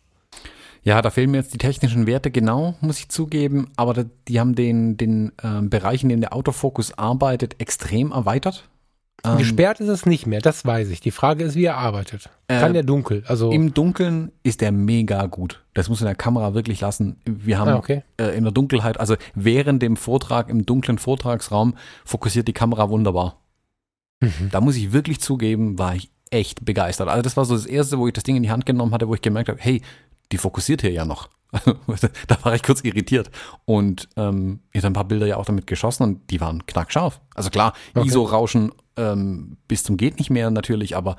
[0.83, 4.55] Ja, da fehlen mir jetzt die technischen Werte genau, muss ich zugeben, aber die haben
[4.55, 8.69] den, den ähm, Bereich, in dem der Autofokus arbeitet, extrem erweitert.
[9.23, 11.01] Ähm, Gesperrt ist es nicht mehr, das weiß ich.
[11.01, 12.31] Die Frage ist, wie er arbeitet.
[12.49, 13.23] Kann Äh, der dunkel?
[13.27, 15.63] Also Im Dunkeln ist der mega gut.
[15.75, 17.21] Das muss in der Kamera wirklich lassen.
[17.27, 18.03] Wir haben Ah, okay.
[18.19, 21.75] äh, in der Dunkelheit, also während dem Vortrag im dunklen Vortragsraum,
[22.07, 23.37] fokussiert die Kamera wunderbar.
[24.23, 24.49] Mhm.
[24.51, 27.09] Da muss ich wirklich zugeben, war ich echt begeistert.
[27.09, 29.09] Also das war so das erste, wo ich das Ding in die Hand genommen hatte,
[29.09, 29.83] wo ich gemerkt habe, hey,
[30.33, 31.29] die fokussiert hier ja noch.
[32.29, 33.31] da war ich kurz irritiert.
[33.65, 37.21] Und ähm, ich habe ein paar Bilder ja auch damit geschossen und die waren knackscharf.
[37.35, 38.07] Also klar, Okay.
[38.07, 41.17] ISO-Rauschen ähm, bis zum geht nicht mehr natürlich, aber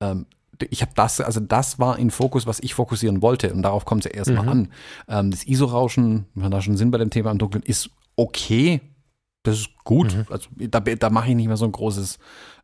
[0.00, 0.26] ähm,
[0.70, 4.04] ich habe das, also das war in Fokus, was ich fokussieren wollte und darauf kommt
[4.04, 4.48] es ja erstmal Mhm.
[4.48, 4.68] an.
[5.06, 8.80] Ähm, das ISO-Rauschen, wir da schon sind bei dem Thema im Dunkeln, ist okay.
[9.44, 10.16] Das ist gut.
[10.16, 10.26] Mhm.
[10.30, 12.18] Also da, da mache ich nicht mehr so ein großes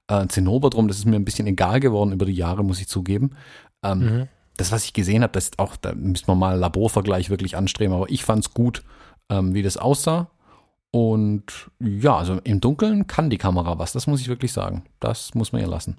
[0.09, 0.89] äh, Zinnober drum.
[0.89, 3.31] Das ist mir ein bisschen egal geworden über die Jahre, muss ich zugeben.
[3.83, 4.29] Ähm, Mhm.
[4.57, 7.93] Das, was ich gesehen habe, das ist auch, da müsste man mal Laborvergleich wirklich anstreben,
[7.93, 8.85] aber ich fand es gut,
[9.29, 10.31] ähm, wie das aussah.
[10.93, 14.85] Und ja, also im Dunkeln kann die Kamera was, das muss ich wirklich sagen.
[15.01, 15.99] Das muss man ihr lassen.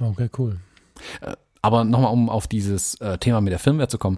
[0.00, 0.56] Okay, cool.
[1.20, 4.16] Äh, aber nochmal, um auf dieses äh, Thema mit der Firmware zu kommen.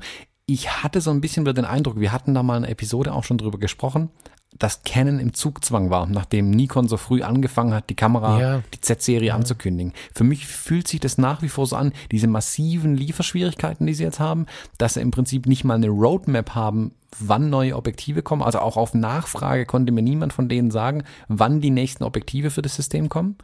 [0.52, 3.22] Ich hatte so ein bisschen wieder den Eindruck, wir hatten da mal eine Episode auch
[3.22, 4.10] schon drüber gesprochen,
[4.58, 8.62] dass Canon im Zugzwang war, nachdem Nikon so früh angefangen hat, die Kamera, ja.
[8.74, 9.36] die Z-Serie ja.
[9.36, 9.92] anzukündigen.
[10.12, 14.02] Für mich fühlt sich das nach wie vor so an, diese massiven Lieferschwierigkeiten, die sie
[14.02, 18.42] jetzt haben, dass sie im Prinzip nicht mal eine Roadmap haben, wann neue Objektive kommen.
[18.42, 22.62] Also auch auf Nachfrage konnte mir niemand von denen sagen, wann die nächsten Objektive für
[22.62, 23.36] das System kommen.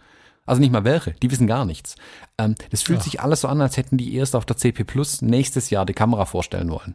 [0.47, 1.97] Also nicht mal welche, die wissen gar nichts.
[2.39, 3.05] Ähm, das fühlt ja.
[3.05, 5.93] sich alles so an, als hätten die erst auf der CP Plus nächstes Jahr die
[5.93, 6.95] Kamera vorstellen wollen.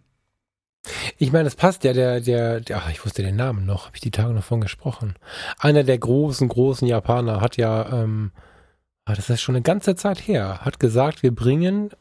[1.18, 3.96] Ich meine, das passt ja, der, der, der, ach, ich wusste den Namen noch, habe
[3.96, 5.16] ich die Tage noch von gesprochen.
[5.60, 8.32] Einer der großen, großen Japaner hat ja, ähm,
[9.06, 11.92] ah, das ist schon eine ganze Zeit her, hat gesagt, wir bringen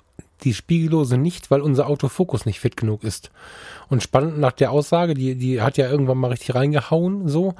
[0.44, 3.30] die Spiegellose nicht, weil unser Autofokus nicht fit genug ist.
[3.88, 7.54] Und spannend nach der Aussage, die, die hat ja irgendwann mal richtig reingehauen, so.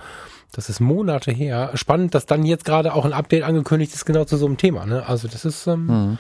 [0.53, 1.71] Das ist Monate her.
[1.75, 4.87] Spannend, dass dann jetzt gerade auch ein Update angekündigt ist, genau zu so einem Thema.
[4.87, 5.07] Ne?
[5.07, 6.19] Also das ist ähm, mhm.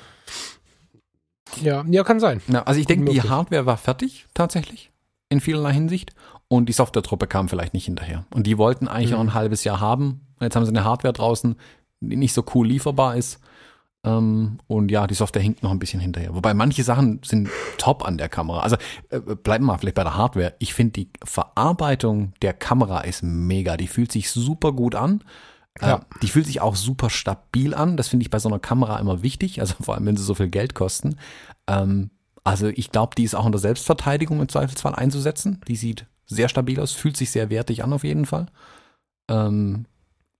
[1.62, 2.40] ja, ja, kann sein.
[2.48, 4.90] Ja, also ich denke, die Hardware war fertig tatsächlich
[5.28, 6.12] in vielerlei Hinsicht
[6.48, 8.24] und die Software-Truppe kam vielleicht nicht hinterher.
[8.34, 9.16] Und die wollten eigentlich mhm.
[9.16, 10.26] noch ein halbes Jahr haben.
[10.40, 11.56] Jetzt haben sie eine Hardware draußen,
[12.00, 13.40] die nicht so cool lieferbar ist.
[14.04, 16.34] Ähm, und ja, die Software hinkt noch ein bisschen hinterher.
[16.34, 18.60] Wobei manche Sachen sind top an der Kamera.
[18.60, 18.76] Also
[19.10, 20.54] äh, bleiben wir mal vielleicht bei der Hardware.
[20.58, 23.76] Ich finde die Verarbeitung der Kamera ist mega.
[23.76, 25.22] Die fühlt sich super gut an.
[25.80, 27.96] Äh, die fühlt sich auch super stabil an.
[27.96, 29.60] Das finde ich bei so einer Kamera immer wichtig.
[29.60, 31.16] Also vor allem, wenn sie so viel Geld kosten.
[31.66, 32.10] Ähm,
[32.42, 35.60] also ich glaube, die ist auch in der Selbstverteidigung im Zweifelsfall einzusetzen.
[35.68, 38.46] Die sieht sehr stabil aus, fühlt sich sehr wertig an auf jeden Fall.
[39.30, 39.84] Ähm,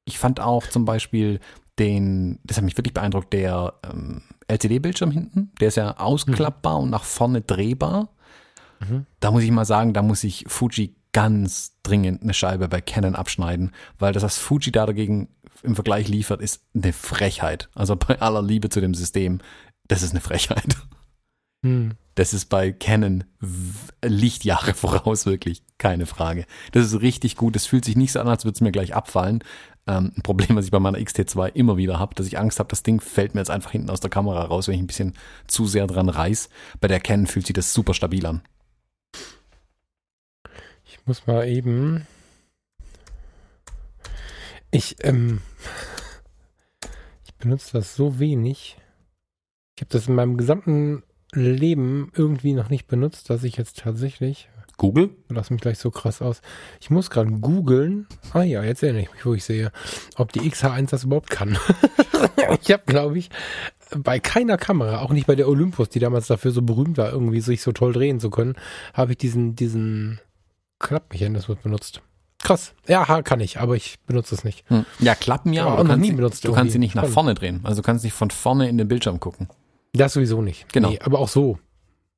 [0.06, 1.40] ich fand auch zum Beispiel
[1.80, 6.84] den, das hat mich wirklich beeindruckt, der ähm, LCD-Bildschirm hinten, der ist ja ausklappbar mhm.
[6.84, 8.10] und nach vorne drehbar.
[8.80, 9.06] Mhm.
[9.18, 13.16] Da muss ich mal sagen, da muss ich Fuji ganz dringend eine Scheibe bei Canon
[13.16, 15.28] abschneiden, weil das, was Fuji da dagegen
[15.62, 17.68] im Vergleich liefert, ist eine Frechheit.
[17.74, 19.40] Also bei aller Liebe zu dem System,
[19.88, 20.76] das ist eine Frechheit.
[21.62, 21.92] Mhm.
[22.14, 23.24] Das ist bei Canon
[24.04, 25.62] Lichtjahre voraus, wirklich.
[25.78, 26.44] Keine Frage.
[26.72, 27.54] Das ist richtig gut.
[27.54, 29.42] Das fühlt sich nicht so an, als würde es mir gleich abfallen.
[29.86, 32.68] Ähm, ein Problem, was ich bei meiner XT2 immer wieder habe, dass ich Angst habe,
[32.68, 35.14] das Ding fällt mir jetzt einfach hinten aus der Kamera raus, wenn ich ein bisschen
[35.46, 36.48] zu sehr dran reiß.
[36.80, 38.42] Bei der Canon fühlt sich das super stabil an.
[40.84, 42.06] Ich muss mal eben.
[44.70, 45.40] Ich, ähm,
[47.24, 48.76] ich benutze das so wenig.
[49.76, 54.48] Ich habe das in meinem gesamten Leben irgendwie noch nicht benutzt, dass ich jetzt tatsächlich.
[54.80, 55.10] Google?
[55.28, 56.40] Lass mich gleich so krass aus.
[56.80, 58.06] Ich muss gerade googeln.
[58.32, 59.72] Ah ja, jetzt erinnere ich mich, wo ich sehe,
[60.16, 61.58] ob die XH1 das überhaupt kann.
[62.62, 63.28] ich habe, glaube ich,
[63.94, 67.42] bei keiner Kamera, auch nicht bei der Olympus, die damals dafür so berühmt war, irgendwie
[67.42, 68.54] sich so toll drehen zu können,
[68.94, 70.18] habe ich diesen, diesen
[70.78, 72.00] Klappmechanismus benutzt.
[72.38, 72.72] Krass.
[72.88, 74.64] Ja, kann ich, aber ich benutze es nicht.
[74.70, 74.86] Hm.
[74.98, 77.60] Ja, Klappen ja, aber du, kannst, nie benutzt du kannst sie nicht nach vorne drehen.
[77.64, 79.48] Also du kannst nicht von vorne in den Bildschirm gucken.
[79.92, 80.72] Das sowieso nicht.
[80.72, 80.88] Genau.
[80.88, 81.58] Nee, aber auch so.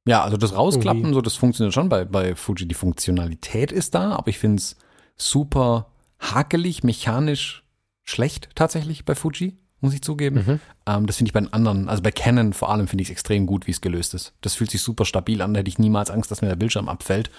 [0.05, 1.15] Ja, also das Rausklappen, Irgendwie.
[1.15, 2.67] so das funktioniert schon bei, bei Fuji.
[2.67, 4.77] Die Funktionalität ist da, aber ich finde es
[5.17, 5.87] super
[6.19, 7.63] hakelig, mechanisch
[8.03, 10.45] schlecht tatsächlich bei Fuji, muss ich zugeben.
[10.45, 10.61] Mhm.
[10.87, 13.13] Ähm, das finde ich bei den anderen, also bei Canon vor allem finde ich es
[13.13, 14.33] extrem gut, wie es gelöst ist.
[14.41, 16.89] Das fühlt sich super stabil an, da hätte ich niemals Angst, dass mir der Bildschirm
[16.89, 17.31] abfällt.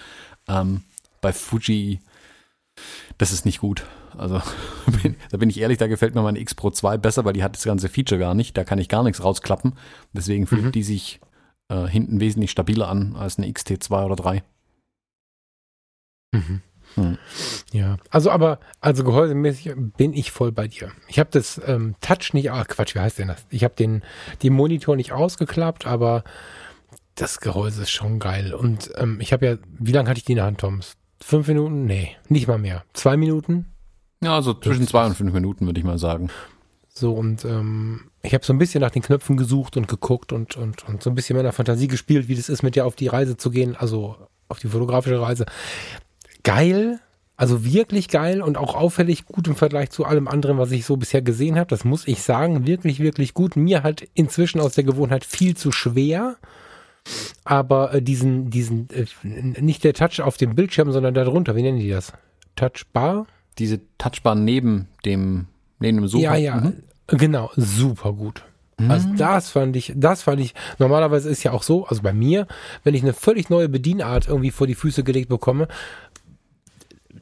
[0.48, 0.82] Ähm,
[1.20, 2.00] bei Fuji,
[3.18, 3.84] das ist nicht gut.
[4.16, 4.40] Also
[5.30, 7.56] da bin ich ehrlich, da gefällt mir meine X Pro 2 besser, weil die hat
[7.56, 8.56] das ganze Feature gar nicht.
[8.56, 9.74] Da kann ich gar nichts rausklappen.
[10.14, 10.72] Deswegen fühlt mhm.
[10.72, 11.20] die sich
[11.68, 14.42] äh, hinten wesentlich stabiler an als eine XT2 oder 3.
[16.32, 16.62] Mhm.
[16.94, 17.18] Hm.
[17.72, 20.92] Ja, also aber, also gehäusemäßig bin ich voll bei dir.
[21.08, 23.46] Ich habe das ähm, Touch nicht, ah Quatsch, wie heißt denn das?
[23.50, 24.02] Ich habe den,
[24.42, 26.22] den Monitor nicht ausgeklappt, aber
[27.14, 28.54] das Gehäuse ist schon geil.
[28.54, 30.96] Und ähm, ich habe ja, wie lange hatte ich die in der Hand, Toms?
[31.20, 31.86] Fünf Minuten?
[31.86, 32.84] Nee, nicht mal mehr.
[32.92, 33.66] Zwei Minuten?
[34.22, 36.30] Ja, also zwischen zwei und fünf Minuten, würde ich mal sagen.
[36.96, 40.56] So, und ähm, ich habe so ein bisschen nach den Knöpfen gesucht und geguckt und,
[40.56, 43.08] und, und so ein bisschen meiner Fantasie gespielt, wie das ist, mit dir auf die
[43.08, 44.16] Reise zu gehen, also
[44.48, 45.44] auf die fotografische Reise.
[46.44, 47.00] Geil,
[47.36, 50.96] also wirklich geil und auch auffällig gut im Vergleich zu allem anderen, was ich so
[50.96, 51.66] bisher gesehen habe.
[51.66, 53.56] Das muss ich sagen, wirklich, wirklich gut.
[53.56, 56.36] Mir halt inzwischen aus der Gewohnheit viel zu schwer.
[57.42, 59.06] Aber äh, diesen, diesen, äh,
[59.60, 62.12] nicht der Touch auf dem Bildschirm, sondern darunter, wie nennen die das?
[62.54, 63.26] Touchbar?
[63.58, 65.46] diese Touchbar neben dem,
[65.84, 66.34] neben dem Sofa.
[66.34, 66.82] Ja, ja, mhm.
[67.06, 68.42] genau, super gut.
[68.78, 68.90] Mhm.
[68.90, 72.46] Also das fand ich, das fand ich, normalerweise ist ja auch so, also bei mir,
[72.82, 75.68] wenn ich eine völlig neue Bedienart irgendwie vor die Füße gelegt bekomme,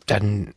[0.07, 0.55] dann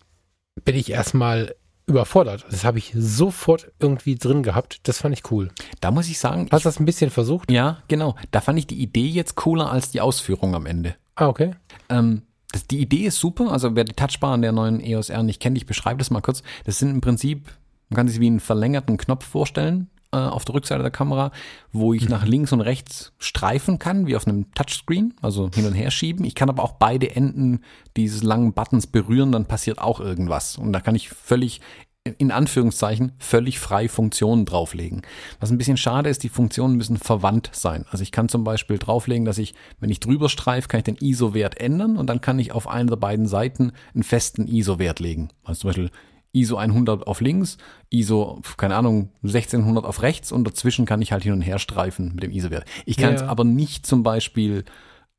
[0.64, 1.56] bin ich erstmal
[1.88, 2.46] überfordert.
[2.50, 4.80] Das habe ich sofort irgendwie drin gehabt.
[4.88, 5.52] Das fand ich cool.
[5.82, 6.48] Da muss ich sagen.
[6.52, 7.52] Hast du das ein bisschen versucht?
[7.52, 8.16] Ja, genau.
[8.32, 10.96] Da fand ich die Idee jetzt cooler als die Ausführung am Ende.
[11.16, 11.52] Ah, okay.
[11.90, 13.52] Ähm, das, die Idee ist super.
[13.52, 16.22] Also wer die Touchbar an der neuen EOS R nicht kennt, ich beschreibe das mal
[16.22, 16.42] kurz.
[16.64, 17.50] Das sind im Prinzip,
[17.90, 21.32] man kann sich wie einen verlängerten Knopf vorstellen äh, auf der Rückseite der Kamera,
[21.72, 25.74] wo ich nach links und rechts streifen kann, wie auf einem Touchscreen, also hin und
[25.74, 26.26] her schieben.
[26.26, 27.62] Ich kann aber auch beide Enden
[27.98, 30.58] dieses langen Buttons berühren, dann passiert auch irgendwas.
[30.58, 31.62] Und da kann ich völlig
[32.20, 35.02] in Anführungszeichen völlig frei Funktionen drauflegen.
[35.40, 37.86] Was ein bisschen schade ist, die Funktionen müssen verwandt sein.
[37.90, 40.98] Also ich kann zum Beispiel drauflegen, dass ich, wenn ich drüber streife, kann ich den
[40.98, 45.30] ISO-Wert ändern und dann kann ich auf einer der beiden Seiten einen festen ISO-Wert legen.
[45.44, 45.90] Also zum Beispiel
[46.36, 47.58] ISO 100 auf links,
[47.90, 52.14] ISO, keine Ahnung, 1600 auf rechts und dazwischen kann ich halt hin und her streifen
[52.14, 52.66] mit dem ISO-Wert.
[52.86, 53.12] Ich kann ja.
[53.12, 54.66] jetzt aber nicht zum Beispiel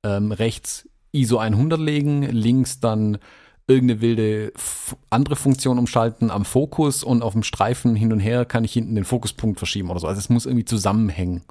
[0.05, 3.19] ähm, rechts ISO 100 legen, links dann
[3.67, 4.53] irgendeine wilde
[5.11, 8.95] andere Funktion umschalten am Fokus und auf dem Streifen hin und her kann ich hinten
[8.95, 10.07] den Fokuspunkt verschieben oder so.
[10.07, 11.43] Also es muss irgendwie zusammenhängen,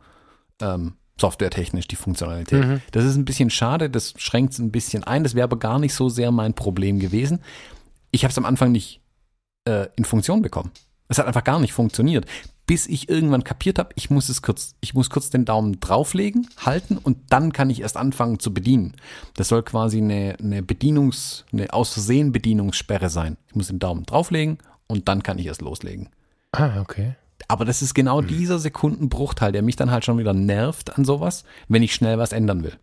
[0.61, 2.65] ähm, softwaretechnisch, die Funktionalität.
[2.65, 2.81] Mhm.
[2.91, 5.23] Das ist ein bisschen schade, das schränkt es ein bisschen ein.
[5.23, 7.39] Das wäre aber gar nicht so sehr mein Problem gewesen.
[8.11, 9.01] Ich habe es am Anfang nicht
[9.65, 10.71] äh, in Funktion bekommen.
[11.07, 12.25] Es hat einfach gar nicht funktioniert
[12.67, 16.47] bis ich irgendwann kapiert habe, ich muss es kurz, ich muss kurz den Daumen drauflegen,
[16.57, 18.93] halten und dann kann ich erst anfangen zu bedienen.
[19.35, 23.37] Das soll quasi eine, eine Bedienungs, eine aus Versehen Bedienungssperre sein.
[23.47, 26.09] Ich muss den Daumen drauflegen und dann kann ich erst loslegen.
[26.51, 27.15] Ah, okay.
[27.47, 28.27] Aber das ist genau hm.
[28.27, 32.31] dieser Sekundenbruchteil, der mich dann halt schon wieder nervt an sowas, wenn ich schnell was
[32.31, 32.73] ändern will.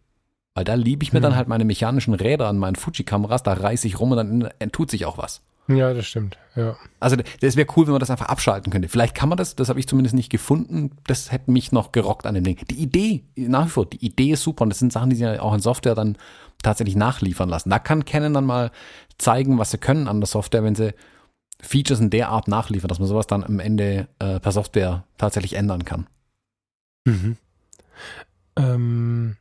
[0.54, 1.24] Weil da liebe ich mir hm.
[1.24, 4.18] dann halt meine mechanischen Räder an meinen Fuji-Kameras, da reiße ich rum und
[4.58, 5.40] dann tut sich auch was.
[5.68, 6.38] Ja, das stimmt.
[6.56, 6.76] Ja.
[6.98, 8.88] Also das wäre cool, wenn man das einfach abschalten könnte.
[8.88, 10.90] Vielleicht kann man das, das habe ich zumindest nicht gefunden.
[11.06, 12.58] Das hätte mich noch gerockt an dem Ding.
[12.70, 15.24] Die Idee, nach wie vor, die Idee ist super und das sind Sachen, die sie
[15.24, 16.18] ja auch in Software dann
[16.62, 17.70] tatsächlich nachliefern lassen.
[17.70, 18.70] Da kann Canon dann mal
[19.18, 20.94] zeigen, was sie können an der Software, wenn sie
[21.60, 25.54] Features in der Art nachliefern, dass man sowas dann am Ende äh, per Software tatsächlich
[25.54, 26.08] ändern kann.
[27.04, 27.36] Mhm.
[28.56, 29.36] Ähm,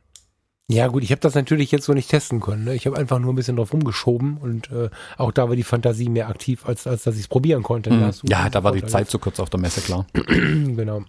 [0.72, 2.64] ja, gut, ich habe das natürlich jetzt so nicht testen können.
[2.64, 2.74] Ne?
[2.74, 6.08] Ich habe einfach nur ein bisschen drauf rumgeschoben und äh, auch da war die Fantasie
[6.08, 7.90] mehr aktiv, als, als dass ich es probieren konnte.
[7.90, 8.12] Mhm.
[8.24, 10.06] Ja, da war die Zeit zu kurz auf der Messe, klar.
[10.12, 11.04] genau.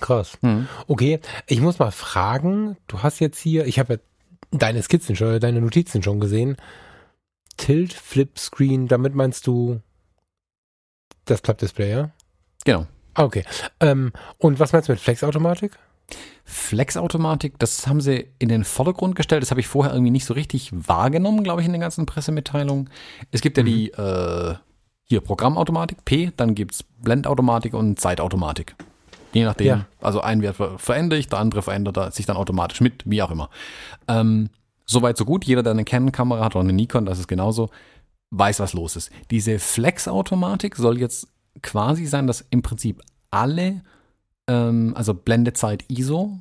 [0.00, 0.38] Krass.
[0.42, 0.66] Mhm.
[0.86, 4.00] Okay, ich muss mal fragen, du hast jetzt hier, ich habe ja
[4.50, 6.56] deine Skizzen schon, deine Notizen schon gesehen.
[7.56, 9.80] Tilt Flip Screen, damit meinst du
[11.24, 12.10] das Klappdisplay, ja?
[12.64, 12.86] Genau.
[13.14, 13.44] Ah, okay.
[13.80, 15.78] Ähm, und was meinst du mit Flex-Automatik?
[16.44, 19.42] Flex-Automatik, das haben sie in den Vordergrund gestellt.
[19.42, 22.90] Das habe ich vorher irgendwie nicht so richtig wahrgenommen, glaube ich, in den ganzen Pressemitteilungen.
[23.30, 23.66] Es gibt ja mhm.
[23.66, 24.54] die äh,
[25.04, 28.74] hier Programmautomatik, P, dann gibt es Blendautomatik und Zeitautomatik.
[29.32, 29.86] Je nachdem, ja.
[30.00, 33.50] also ein Wert verändere ich, der andere verändert sich dann automatisch mit, wie auch immer.
[34.06, 34.48] Ähm,
[34.86, 35.44] Soweit so gut.
[35.44, 37.70] Jeder, der eine Canon-Kamera hat oder eine Nikon, das ist genauso,
[38.30, 39.10] weiß, was los ist.
[39.30, 41.28] Diese Flex-Automatik soll jetzt
[41.62, 43.82] quasi sein, dass im Prinzip alle
[44.48, 46.38] ähm, also Blendezeit ISO,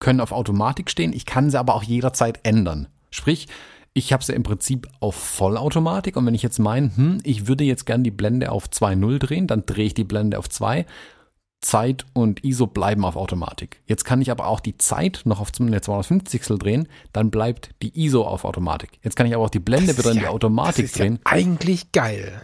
[0.00, 1.12] können auf Automatik stehen.
[1.12, 2.88] Ich kann sie aber auch jederzeit ändern.
[3.10, 3.48] Sprich,
[3.94, 7.64] ich habe sie im Prinzip auf Vollautomatik und wenn ich jetzt meine, hm, ich würde
[7.64, 10.84] jetzt gern die Blende auf 2.0 drehen, dann drehe ich die Blende auf 2.
[11.60, 13.80] Zeit und ISO bleiben auf Automatik.
[13.86, 17.98] Jetzt kann ich aber auch die Zeit noch auf eine 250 drehen, dann bleibt die
[18.04, 18.90] ISO auf Automatik.
[19.02, 21.20] Jetzt kann ich aber auch die Blende wieder in die Automatik das ist drehen.
[21.24, 22.42] Ja eigentlich geil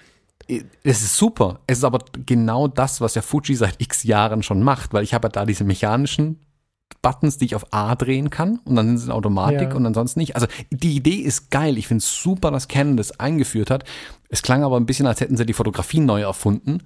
[0.82, 1.60] es ist super.
[1.66, 5.14] Es ist aber genau das, was ja Fuji seit x Jahren schon macht, weil ich
[5.14, 6.40] habe ja da diese mechanischen
[7.02, 9.74] Buttons, die ich auf A drehen kann und dann sind sie in Automatik ja.
[9.74, 10.34] und ansonsten nicht.
[10.34, 11.78] Also die Idee ist geil.
[11.78, 13.84] Ich finde es super, dass Canon das eingeführt hat.
[14.28, 16.82] Es klang aber ein bisschen, als hätten sie die Fotografie neu erfunden,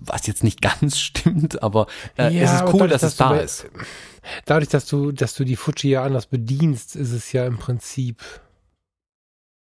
[0.00, 1.86] was jetzt nicht ganz stimmt, aber
[2.16, 3.66] äh, ja, es ist cool, dadurch, dass, dass es da bei, ist.
[4.44, 8.22] Dadurch, dass du, dass du die Fuji ja anders bedienst, ist es ja im Prinzip.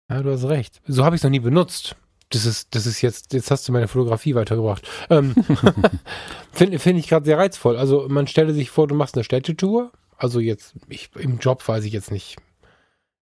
[0.08, 0.80] Ja, du hast recht.
[0.86, 1.96] So habe ich es noch nie benutzt
[2.34, 4.88] das ist, das ist jetzt, jetzt hast du meine Fotografie weitergebracht.
[5.10, 5.34] Ähm,
[6.52, 7.76] Finde find ich gerade sehr reizvoll.
[7.76, 9.90] Also man stelle sich vor, du machst eine Städtetour.
[10.16, 12.36] Also jetzt, ich, im Job weiß ich jetzt nicht,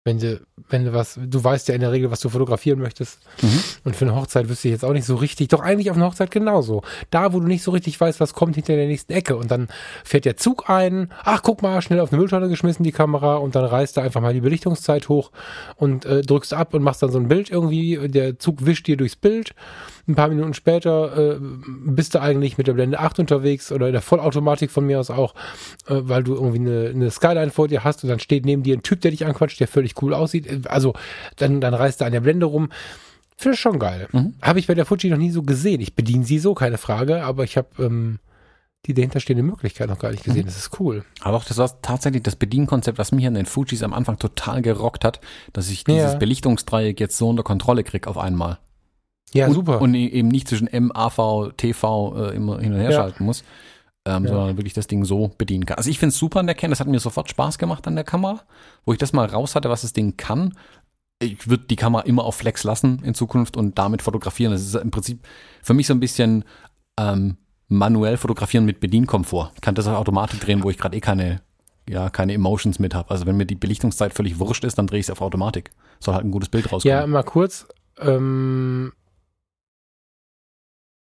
[0.04, 3.20] wenn du, wenn du was, du weißt ja in der Regel, was du fotografieren möchtest.
[3.40, 3.60] Mhm.
[3.84, 6.06] Und für eine Hochzeit wüsste ich jetzt auch nicht so richtig, doch eigentlich auf einer
[6.06, 6.82] Hochzeit genauso.
[7.10, 9.36] Da, wo du nicht so richtig weißt, was kommt hinter der nächsten Ecke.
[9.36, 9.68] Und dann
[10.04, 13.54] fährt der Zug ein, ach, guck mal, schnell auf eine Mülltonne geschmissen, die Kamera, und
[13.54, 15.30] dann reißt du einfach mal die Belichtungszeit hoch
[15.76, 18.08] und äh, drückst ab und machst dann so ein Bild irgendwie.
[18.08, 19.54] Der Zug wischt dir durchs Bild.
[20.08, 23.92] Ein paar Minuten später äh, bist du eigentlich mit der Blende 8 unterwegs oder in
[23.92, 25.34] der Vollautomatik von mir aus auch,
[25.86, 28.76] äh, weil du irgendwie eine, eine Skyline vor dir hast und dann steht neben dir
[28.76, 30.66] ein Typ, der dich anquatscht, der völlig cool aussieht.
[30.66, 30.94] Also
[31.36, 32.70] dann, dann reißt er an der Blende rum.
[33.36, 34.08] Finde ich schon geil.
[34.12, 34.34] Mhm.
[34.42, 35.80] Habe ich bei der Fuji noch nie so gesehen.
[35.80, 38.18] Ich bediene sie so, keine Frage, aber ich habe ähm,
[38.86, 40.42] die dahinterstehende Möglichkeit noch gar nicht gesehen.
[40.42, 40.46] Mhm.
[40.46, 41.04] Das ist cool.
[41.20, 44.62] Aber auch das war tatsächlich das Bedienkonzept, was mich an den Fujis am Anfang total
[44.62, 45.20] gerockt hat,
[45.52, 46.18] dass ich dieses ja.
[46.18, 48.58] Belichtungsdreieck jetzt so unter Kontrolle kriege auf einmal.
[49.34, 49.80] Ja, und, super.
[49.80, 52.96] Und eben nicht zwischen M, AV, TV äh, immer hin und her ja.
[52.98, 53.44] schalten muss,
[54.04, 54.30] ähm, ja.
[54.30, 55.78] sondern wirklich das Ding so bedienen kann.
[55.78, 57.94] Also ich finde es super an der Canon, das hat mir sofort Spaß gemacht an
[57.94, 58.40] der Kamera,
[58.84, 60.54] wo ich das mal raus hatte, was das Ding kann.
[61.20, 64.52] ich würde die Kamera immer auf Flex lassen in Zukunft und damit fotografieren.
[64.52, 65.26] Das ist im Prinzip
[65.62, 66.44] für mich so ein bisschen
[66.98, 67.36] ähm,
[67.68, 69.52] manuell fotografieren mit Bedienkomfort.
[69.54, 71.40] Ich kann das auch Automatik drehen, wo ich gerade eh keine,
[71.88, 73.10] ja, keine Emotions mit habe.
[73.10, 75.70] Also wenn mir die Belichtungszeit völlig wurscht ist, dann drehe ich es auf Automatik.
[76.00, 76.96] Soll halt ein gutes Bild rauskommen.
[76.96, 77.66] Ja, mal kurz.
[77.98, 78.92] Ähm,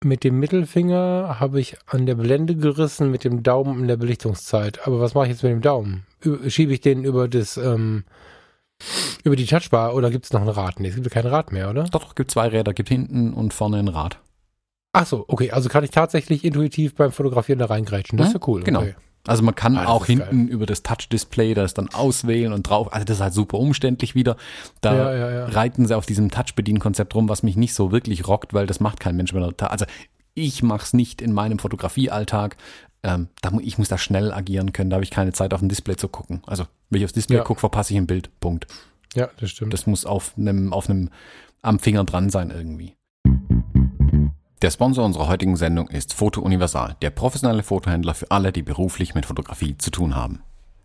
[0.04, 4.86] mit dem Mittelfinger habe ich an der Blende gerissen, mit dem Daumen in der Belichtungszeit.
[4.86, 6.04] Aber was mache ich jetzt mit dem Daumen?
[6.48, 8.04] Schiebe ich den über das, ähm,
[9.24, 10.80] über die Touchbar oder gibt es noch ein Rad?
[10.80, 11.84] Nee, es gibt kein Rad mehr, oder?
[11.84, 14.20] Doch, gibt zwei Räder, gibt hinten und vorne ein Rad.
[14.92, 18.18] Ach so, okay, also kann ich tatsächlich intuitiv beim Fotografieren da reingrätschen.
[18.18, 18.62] Das ist ja cool.
[18.62, 18.80] Genau.
[18.80, 18.94] Okay.
[19.26, 22.92] Also man kann Ah, auch hinten über das Touch-Display das dann auswählen und drauf.
[22.92, 24.36] Also das ist halt super umständlich wieder.
[24.80, 25.44] Da Ja, ja, ja.
[25.46, 28.98] reiten sie auf diesem Touch-Bedienkonzept rum, was mich nicht so wirklich rockt, weil das macht
[28.98, 29.52] kein Mensch mehr.
[29.58, 29.84] Also
[30.34, 32.56] ich mache es nicht in meinem Fotografiealltag.
[33.02, 34.90] Ähm, da, ich muss da schnell agieren können.
[34.90, 36.42] Da habe ich keine Zeit, auf ein Display zu gucken.
[36.46, 37.44] Also wenn ich aufs Display Ja.
[37.44, 38.30] gucke, verpasse ich ein Bild.
[38.40, 38.66] Punkt.
[39.14, 39.72] Ja, das stimmt.
[39.74, 41.10] Das muss auf einem, auf einem,
[41.62, 42.94] am Finger dran sein irgendwie.
[44.62, 49.14] Der Sponsor unserer heutigen Sendung ist Foto Universal, der professionelle Fotohändler für alle, die beruflich
[49.14, 50.42] mit Fotografie zu tun haben.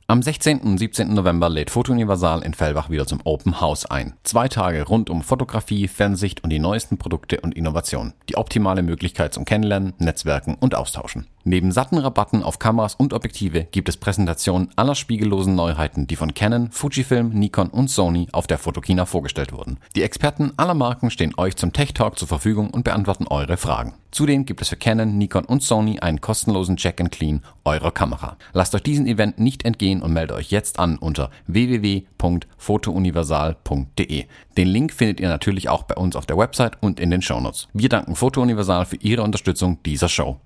[0.07, 0.61] Am 16.
[0.61, 1.13] und 17.
[1.13, 4.13] November lädt Foto Universal in Fellbach wieder zum Open House ein.
[4.23, 8.13] Zwei Tage rund um Fotografie, Fernsicht und die neuesten Produkte und Innovationen.
[8.29, 11.27] Die optimale Möglichkeit zum Kennenlernen, Netzwerken und Austauschen.
[11.47, 16.33] Neben satten Rabatten auf Kameras und Objektive gibt es Präsentationen aller spiegellosen Neuheiten, die von
[16.33, 19.77] Canon, Fujifilm, Nikon und Sony auf der Fotokina vorgestellt wurden.
[19.95, 23.93] Die Experten aller Marken stehen euch zum Tech Talk zur Verfügung und beantworten eure Fragen.
[24.09, 28.37] Zudem gibt es für Canon, Nikon und Sony einen kostenlosen Check and Clean eurer Kamera.
[28.53, 34.25] Lasst euch diesen Event nicht entgehen und meldet euch jetzt an unter www.fotouniversal.de.
[34.57, 37.67] Den Link findet ihr natürlich auch bei uns auf der Website und in den Shownotes.
[37.73, 40.39] Wir danken Foto Universal für ihre Unterstützung dieser Show.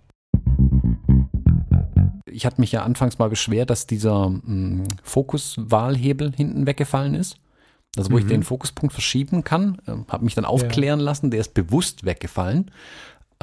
[2.39, 7.35] Ich hatte mich ja anfangs mal beschwert, dass dieser mh, Fokuswahlhebel hinten weggefallen ist.
[7.97, 11.53] Also wo ich den Fokuspunkt verschieben kann, ähm, habe mich dann aufklären lassen, der ist
[11.53, 12.71] bewusst weggefallen,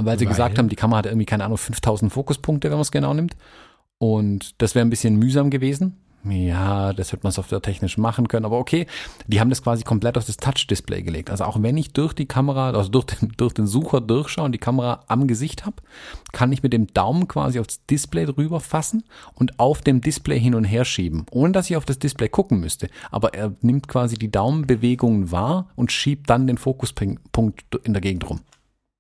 [0.01, 0.31] weil sie Weil?
[0.33, 3.37] gesagt haben, die Kamera hat irgendwie keine Ahnung 5000 Fokuspunkte, wenn man es genau nimmt.
[3.99, 5.99] Und das wäre ein bisschen mühsam gewesen.
[6.29, 8.87] Ja, das hätte man softwaretechnisch machen können, aber okay,
[9.27, 11.31] die haben das quasi komplett auf das Touch-Display gelegt.
[11.31, 14.53] Also auch wenn ich durch die Kamera, also durch den, durch den Sucher durchschaue und
[14.53, 15.77] die Kamera am Gesicht habe,
[16.33, 20.55] kann ich mit dem Daumen quasi aufs Display drüber fassen und auf dem Display hin
[20.55, 22.89] und her schieben, ohne dass ich auf das Display gucken müsste.
[23.11, 27.21] Aber er nimmt quasi die Daumenbewegungen wahr und schiebt dann den Fokuspunkt
[27.85, 28.41] in der Gegend rum.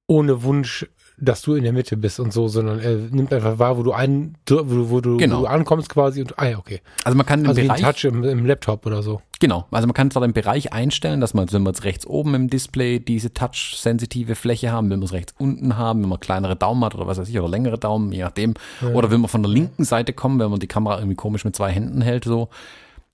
[0.09, 0.87] Ohne Wunsch,
[1.19, 3.93] dass du in der Mitte bist und so, sondern er nimmt einfach wahr, wo du
[3.93, 5.39] ein, wo du, wo du, Genau.
[5.39, 6.83] wo du ankommst quasi und, ah ja, okay.
[7.05, 9.23] Also man kann den Also wie ein Bereich Touch im, im Laptop oder so.
[9.41, 12.35] Genau, also man kann zwar den Bereich einstellen, dass man, wenn wir jetzt rechts oben
[12.35, 16.57] im Display diese touch-sensitive Fläche haben, wenn wir es rechts unten haben, wenn man kleinere
[16.57, 18.55] Daumen hat oder was weiß ich, oder längere Daumen, je nachdem.
[18.93, 21.57] Oder wenn wir von der linken Seite kommen, wenn man die Kamera irgendwie komisch mit
[21.57, 22.49] zwei Händen hält, so.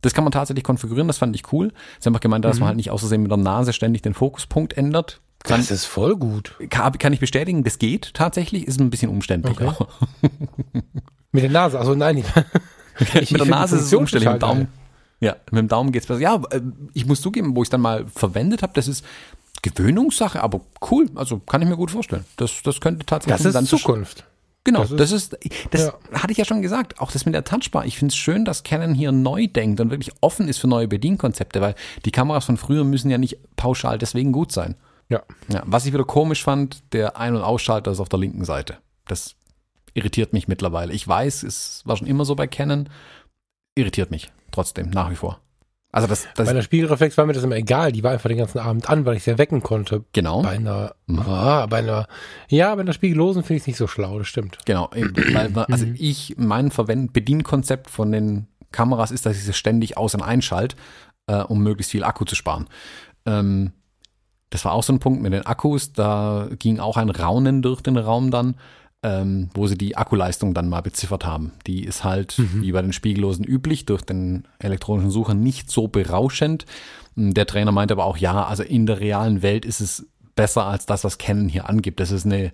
[0.00, 1.72] Das kann man tatsächlich konfigurieren, das fand ich cool.
[2.00, 4.14] Sie haben auch gemeint, dass man halt nicht aus Versehen mit der Nase ständig den
[4.14, 5.20] Fokuspunkt ändert.
[5.44, 6.54] Kann, ist voll gut.
[6.70, 9.72] kann, kann ich bestätigen, das geht tatsächlich, ist ein bisschen umständlich Okay.
[11.32, 12.26] Mit der Nase, also nein, ich,
[13.20, 14.68] ich mit der Nase ist es umständlich, mit dem Daumen.
[15.20, 16.20] Ja, mit dem Daumen geht's besser.
[16.20, 16.60] Ja, äh,
[16.94, 19.04] ich muss zugeben, wo ich dann mal verwendet habe, das ist
[19.62, 21.08] Gewöhnungssache, aber cool.
[21.14, 22.24] Also kann ich mir gut vorstellen.
[22.36, 24.24] Das, das könnte tatsächlich Das dann ist Zukunft.
[24.64, 25.38] Genau, Das ist- das ist,
[25.70, 27.00] das hatte ich ja schon gesagt.
[27.00, 27.84] Auch das mit der Touchbar.
[27.86, 30.86] Ich finde es schön, dass Canon hier neu denkt und wirklich offen ist für neue
[30.86, 31.74] Bedienkonzepte, weil
[32.04, 34.76] die Kameras von früher müssen ja nicht pauschal deswegen gut sein.
[35.08, 35.22] Ja.
[35.48, 38.78] Ja, was ich wieder komisch fand, der Ein- und Ausschalter ist auf der linken Seite.
[39.06, 39.34] Das
[39.94, 40.92] irritiert mich mittlerweile.
[40.92, 42.88] Ich weiß, es war schon immer so bei Canon.
[43.74, 45.38] Irritiert mich trotzdem, nach wie vor.
[45.94, 47.92] Also das, das Bei einer Spiegelreflex war mir das immer egal.
[47.92, 50.04] Die war einfach den ganzen Abend an, weil ich sie ja wecken konnte.
[50.14, 52.06] genau, Bei einer, ah, bei einer,
[52.48, 54.58] ja, bei einer Spiegellosen finde ich es nicht so schlau, das stimmt.
[54.64, 54.88] genau.
[54.92, 60.14] Weil, also ich, mein Verwend Bedienkonzept von den Kameras ist, dass ich sie ständig aus-
[60.14, 60.76] und einschalte,
[61.26, 62.68] äh, um möglichst viel Akku zu sparen.
[63.26, 63.72] Ähm,
[64.52, 65.94] das war auch so ein Punkt mit den Akkus.
[65.94, 68.56] Da ging auch ein Raunen durch den Raum dann,
[69.02, 71.52] ähm, wo sie die Akkuleistung dann mal beziffert haben.
[71.66, 76.66] Die ist halt, wie bei den Spiegellosen üblich, durch den elektronischen Sucher nicht so berauschend.
[77.16, 80.84] Der Trainer meinte aber auch, ja, also in der realen Welt ist es besser als
[80.84, 81.98] das, was Canon hier angibt.
[81.98, 82.52] Das ist eine,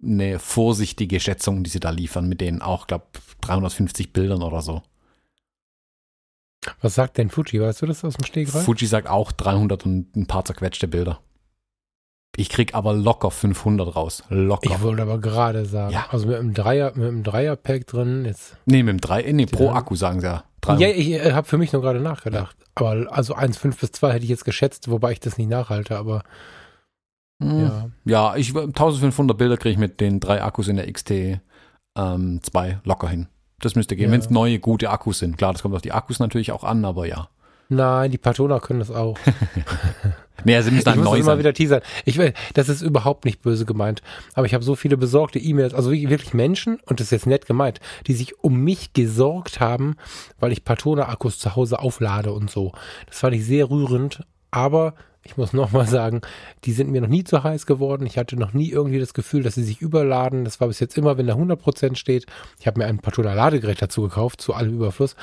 [0.00, 3.06] eine vorsichtige Schätzung, die sie da liefern, mit denen auch, glaube
[3.40, 4.82] 350 Bildern oder so.
[6.80, 7.60] Was sagt denn Fuji?
[7.60, 8.62] Weißt du das aus dem Stegreif?
[8.62, 11.20] Fuji sagt auch 300 und ein paar zerquetschte Bilder.
[12.36, 14.22] Ich krieg aber locker 500 raus.
[14.28, 14.70] Locker.
[14.70, 16.06] Ich wollte aber gerade sagen, Ja.
[16.10, 18.56] also mit einem Dreier, mit einem Dreierpack drin, jetzt.
[18.66, 19.72] nee, mit dem 3, nee, pro Ja.
[19.74, 20.32] Akku sagen sie ja.
[20.32, 20.42] Ja,
[20.76, 20.96] 300.
[20.96, 22.56] ich äh, habe für mich nur gerade nachgedacht.
[22.74, 26.22] Aber also 1,5 bis 2 hätte ich jetzt geschätzt, wobei ich das nicht nachhalte, aber
[27.42, 27.60] Hm.
[27.60, 27.90] ja.
[28.04, 31.40] Ja, ich 1500 Bilder kriege ich mit den drei Akkus in der XT
[31.96, 33.28] ähm, 2 locker hin.
[33.60, 34.12] Das müsste gehen, Ja.
[34.12, 35.36] wenn es neue, gute Akkus sind.
[35.38, 37.28] Klar, das kommt auf die Akkus natürlich auch an, aber ja.
[37.70, 39.16] Nein, die Patona können das auch.
[40.44, 41.38] nee, also müssen ich muss neu immer sein.
[41.38, 41.82] wieder teasern.
[42.04, 44.02] Ich will, das ist überhaupt nicht böse gemeint.
[44.34, 47.46] Aber ich habe so viele besorgte E-Mails, also wirklich Menschen, und das ist jetzt nett
[47.46, 49.96] gemeint, die sich um mich gesorgt haben,
[50.40, 52.72] weil ich Patona-Akkus zu Hause auflade und so.
[53.06, 54.24] Das fand ich sehr rührend.
[54.50, 56.22] Aber ich muss nochmal sagen,
[56.64, 58.06] die sind mir noch nie zu heiß geworden.
[58.06, 60.44] Ich hatte noch nie irgendwie das Gefühl, dass sie sich überladen.
[60.44, 62.26] Das war bis jetzt immer, wenn da 100% steht.
[62.58, 65.16] Ich habe mir ein Patona-Ladegerät dazu gekauft, zu allem Überfluss.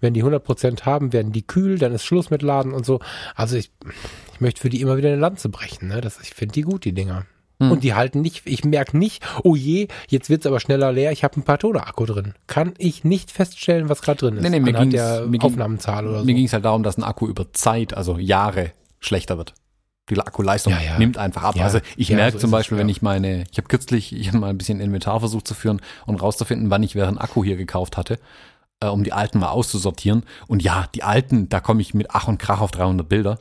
[0.00, 3.00] Wenn die 100% haben, werden die kühl, dann ist Schluss mit Laden und so.
[3.34, 3.70] Also ich,
[4.34, 5.88] ich möchte für die immer wieder eine Lanze brechen.
[5.88, 6.00] Ne?
[6.00, 7.24] Das, ich finde die gut, die Dinger.
[7.60, 7.72] Hm.
[7.72, 11.24] Und die halten nicht, ich merke nicht, oh je, jetzt wird's aber schneller leer, ich
[11.24, 12.34] habe einen Patona-Akku drin.
[12.46, 14.42] Kann ich nicht feststellen, was gerade drin ist.
[14.42, 16.24] Nee, nee, mir anhand ging's- der mir ging- Aufnahmenzahl oder so.
[16.24, 18.70] Mir ging es halt darum, dass ein Akku über Zeit, also Jahre,
[19.00, 19.54] schlechter wird.
[20.10, 20.98] Die Akkuleistung Ja, ja.
[20.98, 21.56] nimmt einfach ab.
[21.56, 24.14] Ja, also ich merke so zum ist es, Beispiel, wenn ich meine, ich habe kürzlich,
[24.14, 27.44] ich habe mal ein bisschen Inventar versucht zu führen und rauszufinden, wann ich während Akku
[27.44, 28.18] hier gekauft hatte,
[28.80, 30.24] äh, um die alten mal auszusortieren.
[30.46, 33.38] Und ja, die alten, da komme ich mit Ach und Krach auf 300 Bilder.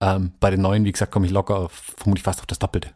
[0.00, 2.90] Ähm, bei den neuen, wie gesagt, komme ich locker auf, vermutlich fast auf das Doppelte.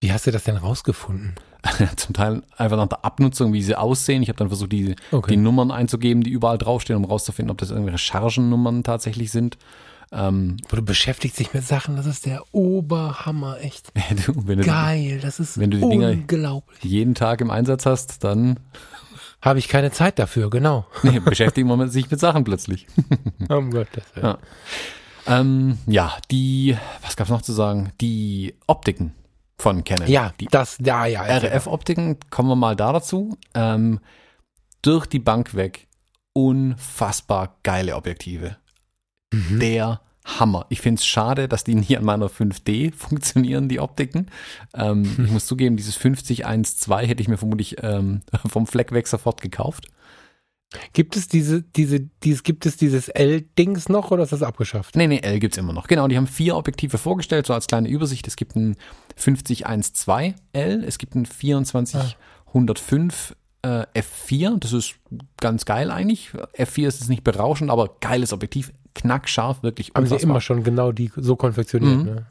[0.00, 1.34] Wie hast du das denn rausgefunden?
[1.96, 4.22] Zum Teil einfach nach der Abnutzung, wie sie aussehen.
[4.22, 5.32] Ich habe dann versucht, die, Okay.
[5.32, 9.56] die Nummern einzugeben, die überall draufstehen, um rauszufinden, ob das irgendwelche Chargennummern tatsächlich sind.
[10.12, 13.92] Ähm, Wo du beschäftigst dich mit Sachen, das ist der Oberhammer, echt.
[14.26, 16.78] du, wenn, du Geil, das ist wenn du die Dinger- unglaublich.
[16.80, 18.60] die jeden Tag im Einsatz hast, dann
[19.42, 20.86] Habe ich keine Zeit dafür, genau.
[21.02, 22.86] nee, beschäftigt man sich mit Sachen plötzlich.
[23.48, 24.26] Um Gottes Willen.
[24.26, 24.38] Ja.
[25.28, 27.92] Ähm, ja, die, was gab's noch zu sagen?
[28.00, 29.12] Die Optiken
[29.58, 30.08] von Canon.
[30.08, 31.26] Ja, die das, ja, ja.
[31.26, 31.38] ja.
[31.38, 33.36] RF-Optiken, kommen wir mal da dazu.
[33.54, 33.98] Ähm,
[34.82, 35.88] durch die Bank weg,
[36.32, 38.56] unfassbar geile Objektive.
[39.32, 39.60] Mhm.
[39.60, 40.66] Der Hammer.
[40.68, 44.26] Ich finde es schade, dass die nie an meiner 5D funktionieren, die Optiken.
[44.74, 49.40] Ähm, Ich muss zugeben, dieses 5012 hätte ich mir vermutlich ähm, vom Fleck weg sofort
[49.40, 49.88] gekauft.
[50.92, 54.96] Gibt es diese, diese, dieses, gibt es dieses L-Dings noch oder ist das abgeschafft?
[54.96, 55.86] Nee, nee, L gibt's immer noch.
[55.86, 58.26] Genau, die haben vier Objektive vorgestellt, so als kleine Übersicht.
[58.26, 58.76] Es gibt ein
[59.14, 64.96] 5012 L, es gibt ein 2405 äh, F4, das ist
[65.40, 66.30] ganz geil eigentlich.
[66.30, 70.30] F4 ist jetzt nicht berauschend, aber geiles Objektiv, knackscharf, wirklich Haben sie unfassbar.
[70.30, 72.04] immer schon genau die so konfektioniert, Mhm.
[72.04, 72.26] ne?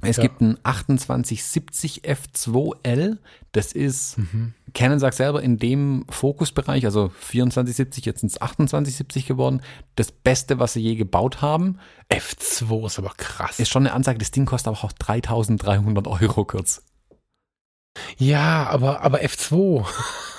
[0.00, 0.22] Es Ja.
[0.22, 3.18] gibt ein 2870 F2L.
[3.50, 4.54] Das ist, Mhm.
[4.72, 9.60] Canon sagt selber, in dem Fokusbereich, also 2470, jetzt sind es 2870 geworden,
[9.96, 11.78] das Beste, was sie je gebaut haben.
[12.10, 13.58] F2 ist aber krass.
[13.58, 16.82] Ist schon eine Ansage, das Ding kostet aber auch 3300 Euro kurz.
[18.18, 19.84] Ja, aber, aber F2.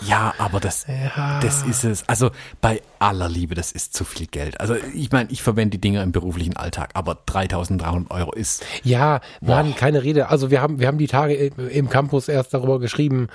[0.01, 0.85] Ja, aber das,
[1.17, 1.39] Ja.
[1.41, 2.07] das ist es.
[2.07, 2.31] Also
[2.61, 4.59] bei aller Liebe, das ist zu viel Geld.
[4.59, 9.21] Also ich meine, ich verwende die Dinger im beruflichen Alltag, aber 3300 Euro ist, Ja,
[9.41, 9.75] Mann, Boah.
[9.77, 10.29] keine Rede.
[10.29, 13.27] Also wir haben, wir haben die Tage im im Campus erst darüber geschrieben,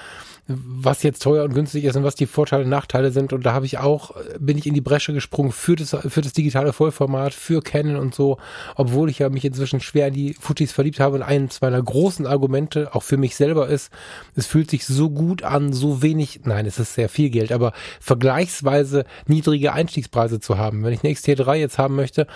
[0.47, 3.33] was jetzt teuer und günstig ist und was die Vorteile und Nachteile sind.
[3.33, 6.35] Und da habe ich auch, bin ich in die Bresche gesprungen für das, für das
[6.35, 8.37] digitale Vollformat, für Canon und so,
[8.77, 11.17] obwohl ich ja mich inzwischen schwer in die Fujis verliebt habe.
[11.17, 13.91] Und eines meiner großen Argumente, auch für mich selber ist,
[14.35, 17.73] es fühlt sich so gut an, so wenig, nein, es ist sehr viel Geld, aber
[18.01, 20.85] vergleichsweise niedrige Einstiegspreise zu haben.
[20.85, 22.27] Wenn ich eine XT3 jetzt haben möchte,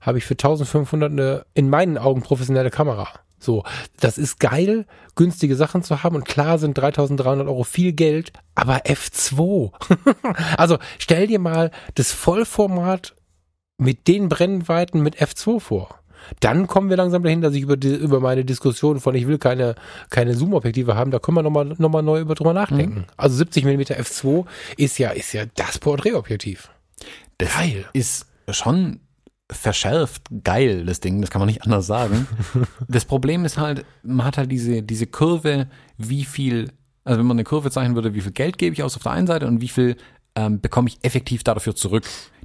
[0.00, 3.08] habe ich für 1500 eine, in meinen Augen professionelle Kamera.
[3.38, 3.64] So,
[4.00, 8.78] das ist geil, günstige Sachen zu haben und klar sind 3300 Euro viel Geld, aber
[8.78, 9.72] F2.
[10.56, 13.14] also stell dir mal das Vollformat
[13.78, 16.00] mit den Brennweiten mit F2 vor.
[16.40, 19.38] Dann kommen wir langsam dahin, dass ich über, die, über meine Diskussion von ich will
[19.38, 19.76] keine,
[20.10, 23.06] keine Zoom-Objektive haben, da können wir nochmal noch mal neu über drüber nachdenken.
[23.16, 24.44] Also 70 mm F2
[24.76, 26.70] ist ja, ist ja das Porträtobjektiv.
[27.38, 27.86] das Geil.
[27.92, 29.00] ist schon
[29.50, 32.26] verschärft geil, das Ding, das kann man nicht anders sagen.
[32.88, 36.70] das Problem ist halt, man hat halt diese, diese Kurve, wie viel,
[37.04, 39.12] also wenn man eine Kurve zeichnen würde, wie viel Geld gebe ich aus auf der
[39.12, 39.96] einen Seite und wie viel
[40.34, 42.04] ähm, bekomme ich effektiv dafür zurück.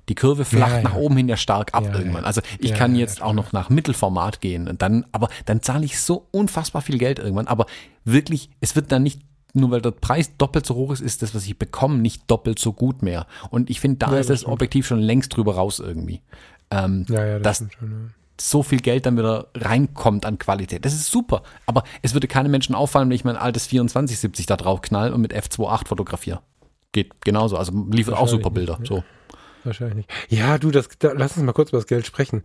[0.10, 0.84] Die Kurve flacht Ja, ja.
[0.84, 2.26] nach oben hin ja stark ab Ja, irgendwann.
[2.26, 6.00] Also ich kann jetzt auch noch nach Mittelformat gehen und dann, aber dann zahle ich
[6.00, 7.48] so unfassbar viel Geld irgendwann.
[7.48, 7.66] Aber
[8.04, 9.22] wirklich, es wird dann nicht
[9.56, 12.58] nur weil der Preis doppelt so hoch ist, ist das, was ich bekomme, nicht doppelt
[12.58, 13.28] so gut mehr.
[13.52, 14.50] Und ich finde, da Ja, ist das das.
[14.50, 16.22] Objektiv schon längst drüber raus irgendwie.
[16.72, 17.98] Ähm, Ja, ja, das stimmt schon, ja.
[18.40, 20.86] so viel Geld dann wieder reinkommt an Qualität.
[20.86, 21.44] Das ist super.
[21.66, 25.22] Aber es würde keine Menschen auffallen, wenn ich mein altes 2470 da drauf knall und
[25.22, 26.42] mit F28 fotografiere.
[26.92, 27.58] Geht genauso.
[27.58, 28.78] Also liefert auch super Bilder.
[28.80, 29.04] nicht, So.
[29.64, 30.06] Wahrscheinlich.
[30.30, 32.44] Ja, du, das, da, lass uns mal kurz über das Geld sprechen.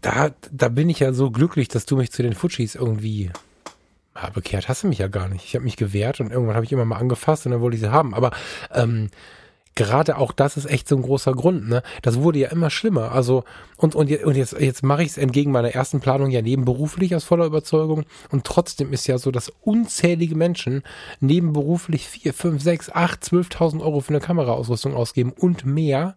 [0.00, 3.30] Da, da bin ich ja so glücklich, dass du mich zu den Fujis irgendwie
[4.14, 4.68] ja, bekehrt.
[4.68, 5.44] Hast du mich ja gar nicht.
[5.44, 7.80] Ich habe mich gewehrt und irgendwann habe ich immer mal angefasst und dann wollte ich
[7.80, 8.14] sie haben.
[8.14, 8.30] Aber
[8.72, 9.10] ähm,
[9.78, 11.68] gerade auch das ist echt so ein großer Grund.
[11.68, 11.84] Ne?
[12.02, 13.12] Das wurde ja immer schlimmer.
[13.12, 13.44] Also
[13.76, 17.22] und und, und jetzt jetzt mache ich es entgegen meiner ersten Planung ja nebenberuflich aus
[17.22, 18.04] voller Überzeugung.
[18.30, 20.82] Und trotzdem ist ja so, dass unzählige Menschen
[21.20, 26.16] nebenberuflich vier, fünf, sechs, acht, zwölftausend Euro für eine Kameraausrüstung ausgeben und mehr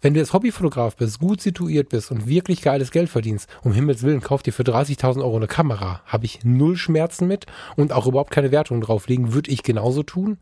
[0.00, 4.02] wenn du jetzt Hobbyfotograf bist, gut situiert bist und wirklich geiles Geld verdienst, um Himmels
[4.02, 6.02] Willen, kauf dir für 30.000 Euro eine Kamera.
[6.06, 10.38] Habe ich null Schmerzen mit und auch überhaupt keine Wertung drauflegen, würde ich genauso tun.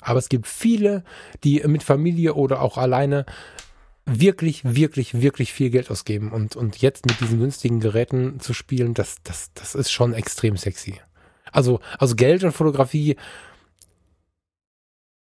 [0.00, 1.02] Aber es gibt viele,
[1.42, 3.26] die mit Familie oder auch alleine
[4.06, 8.94] wirklich, wirklich, wirklich viel Geld ausgeben und, und jetzt mit diesen günstigen Geräten zu spielen,
[8.94, 11.00] das, das, das ist schon extrem sexy.
[11.50, 13.16] Also, also Geld und Fotografie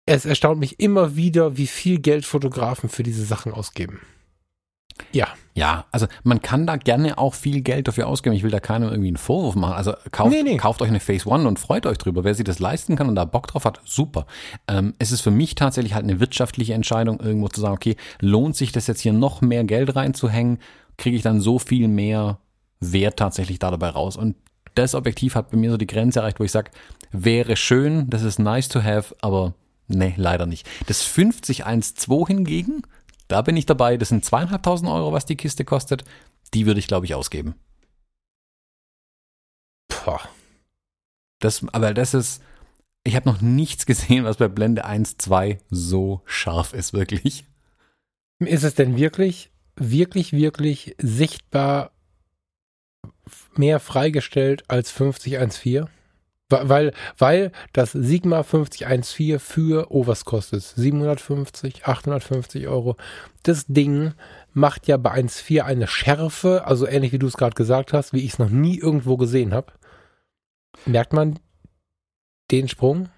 [0.07, 4.01] es erstaunt mich immer wieder, wie viel Geld Fotografen für diese Sachen ausgeben.
[5.13, 5.29] Ja.
[5.55, 8.35] Ja, also man kann da gerne auch viel Geld dafür ausgeben.
[8.35, 9.75] Ich will da keinem irgendwie einen Vorwurf machen.
[9.75, 10.57] Also kauft, nee, nee.
[10.57, 12.25] kauft euch eine Phase One und freut euch drüber.
[12.25, 14.27] Wer sich das leisten kann und da Bock drauf hat, super.
[14.69, 18.57] Ähm, es ist für mich tatsächlich halt eine wirtschaftliche Entscheidung, irgendwo zu sagen, okay, lohnt
[18.57, 20.59] sich das jetzt hier noch mehr Geld reinzuhängen?
[20.97, 22.39] Kriege ich dann so viel mehr
[22.79, 24.17] Wert tatsächlich da dabei raus?
[24.17, 24.37] Und
[24.77, 26.71] das Objektiv hat bei mir so die Grenze erreicht, wo ich sage,
[27.11, 29.55] wäre schön, das ist nice to have, aber
[29.93, 30.69] Nee, leider nicht.
[30.87, 32.83] Das 5012 hingegen,
[33.27, 33.97] da bin ich dabei.
[33.97, 36.05] Das sind zweieinhalbtausend Euro, was die Kiste kostet.
[36.55, 37.55] Die würde ich, glaube ich, ausgeben.
[39.89, 40.21] Boah.
[41.41, 42.41] Das, aber das ist,
[43.03, 47.45] ich habe noch nichts gesehen, was bei Blende 1, 2 so scharf ist, wirklich.
[48.39, 51.91] Ist es denn wirklich, wirklich, wirklich sichtbar
[53.57, 55.89] mehr freigestellt als 5014?
[56.51, 60.75] Weil, weil das Sigma 5014 für, oh, was kostet es?
[60.75, 62.97] 750, 850 Euro.
[63.43, 64.13] Das Ding
[64.53, 68.25] macht ja bei 1.4 eine Schärfe, also ähnlich wie du es gerade gesagt hast, wie
[68.25, 69.73] ich es noch nie irgendwo gesehen habe.
[70.87, 71.39] Merkt man
[72.51, 73.09] den Sprung?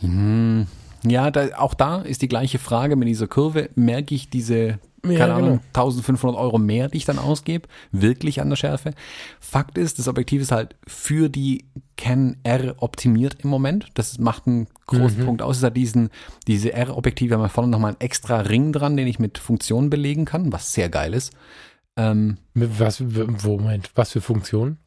[0.00, 0.66] Hm,
[1.04, 3.70] ja, da, auch da ist die gleiche Frage mit dieser Kurve.
[3.74, 4.78] Merke ich diese
[5.10, 5.62] ja, keine Ahnung, genau.
[5.68, 8.92] 1500 Euro mehr, die ich dann ausgebe, wirklich an der Schärfe.
[9.40, 13.88] Fakt ist, das Objektiv ist halt für die Canon R optimiert im Moment.
[13.94, 15.24] Das macht einen großen mhm.
[15.24, 15.58] Punkt aus.
[15.58, 16.10] Es hat diesen,
[16.46, 20.24] diese R-Objektive haben wir vorne nochmal einen extra Ring dran, den ich mit Funktionen belegen
[20.24, 21.32] kann, was sehr geil ist.
[21.96, 24.78] Ähm, was, wo, Moment, was für Funktionen?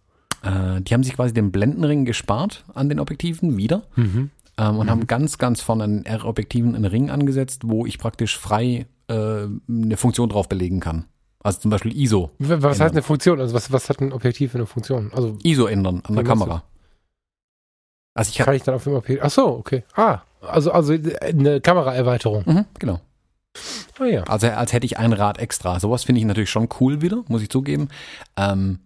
[0.44, 3.84] Äh, die haben sich quasi den Blendenring gespart an den Objektiven wieder.
[3.96, 4.30] Mhm.
[4.58, 4.92] Ähm, und mhm.
[4.92, 9.98] haben ganz, ganz vorne an R-Objektiven einen Ring angesetzt, wo ich praktisch frei äh, eine
[9.98, 11.06] Funktion drauf belegen kann.
[11.42, 12.32] Also zum Beispiel ISO.
[12.38, 12.70] Was ändern.
[12.72, 13.40] heißt eine Funktion?
[13.40, 15.12] Also was, was hat ein Objektiv für eine Funktion?
[15.14, 16.64] Also ISO ändern an der Kamera.
[18.14, 19.24] Also ich kann ich dann auf dem Objektiv.
[19.24, 19.84] Ach so, okay.
[19.96, 22.44] Ah, also also eine Kameraerweiterung.
[22.46, 23.00] Mhm, genau.
[24.00, 24.24] Oh ja.
[24.24, 25.80] Also als hätte ich ein Rad extra.
[25.80, 27.90] Sowas finde ich natürlich schon cool wieder, muss ich zugeben.
[28.36, 28.80] Ähm,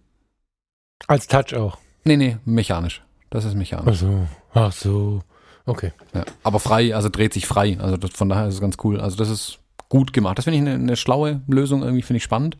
[1.07, 1.77] als Touch auch.
[2.05, 3.03] Nee, nee, mechanisch.
[3.29, 3.97] Das ist mechanisch.
[3.97, 4.27] Ach so.
[4.53, 5.21] Ach so.
[5.65, 5.91] Okay.
[6.13, 7.77] Ja, aber frei, also dreht sich frei.
[7.79, 8.99] Also das, von daher ist es ganz cool.
[8.99, 9.59] Also das ist
[9.93, 10.39] gut gemacht.
[10.39, 12.57] Das finde ich eine, eine, schlaue Lösung, irgendwie finde ich spannend.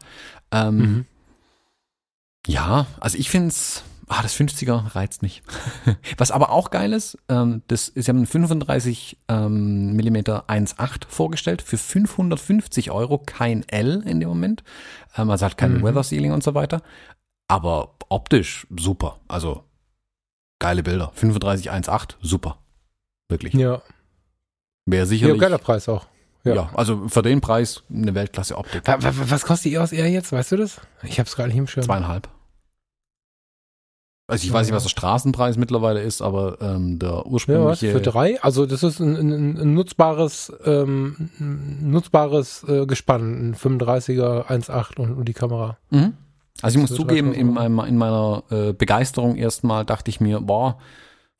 [0.51, 1.05] Ähm, mhm.
[2.45, 5.41] Ja, also ich finde es, ah, das 50er reizt mich.
[6.17, 11.63] Was aber auch geil ist, ähm, das ist ja ein 35 ähm, mm 1.8 vorgestellt
[11.63, 14.63] für 550 Euro, kein L in dem Moment.
[15.17, 15.83] Ähm, also hat kein mhm.
[15.83, 16.83] Weather Sealing und so weiter.
[17.47, 19.21] Aber optisch super.
[19.27, 19.63] Also
[20.59, 21.11] geile Bilder.
[21.15, 22.59] 35 1.8, super.
[23.27, 23.55] Wirklich.
[23.55, 23.81] Ja.
[24.85, 25.35] Wäre sicherlich.
[25.35, 26.05] Ja, geiler Preis auch.
[26.43, 26.55] Ja.
[26.55, 26.69] ja.
[26.73, 28.83] also für den Preis eine Weltklasse-Optik.
[28.85, 30.31] Was kostet die EOS R jetzt?
[30.31, 30.81] Weißt du das?
[31.03, 31.83] Ich habe es gerade nicht im Schirm.
[31.83, 32.27] Zweieinhalb.
[34.27, 34.55] Also ich ja.
[34.55, 37.87] weiß nicht, was der Straßenpreis mittlerweile ist, aber ähm, der ursprüngliche.
[37.87, 38.01] Ja, was?
[38.01, 38.41] Für drei?
[38.41, 45.13] Also das ist ein, ein, ein nutzbares, ähm, nutzbares äh, Gespann, ein 35er 1.8 und,
[45.13, 45.77] und, die Kamera.
[45.89, 46.13] Mhm.
[46.61, 50.77] Also ich muss zugeben, in, meinem, in meiner äh, Begeisterung erstmal dachte ich mir, boah,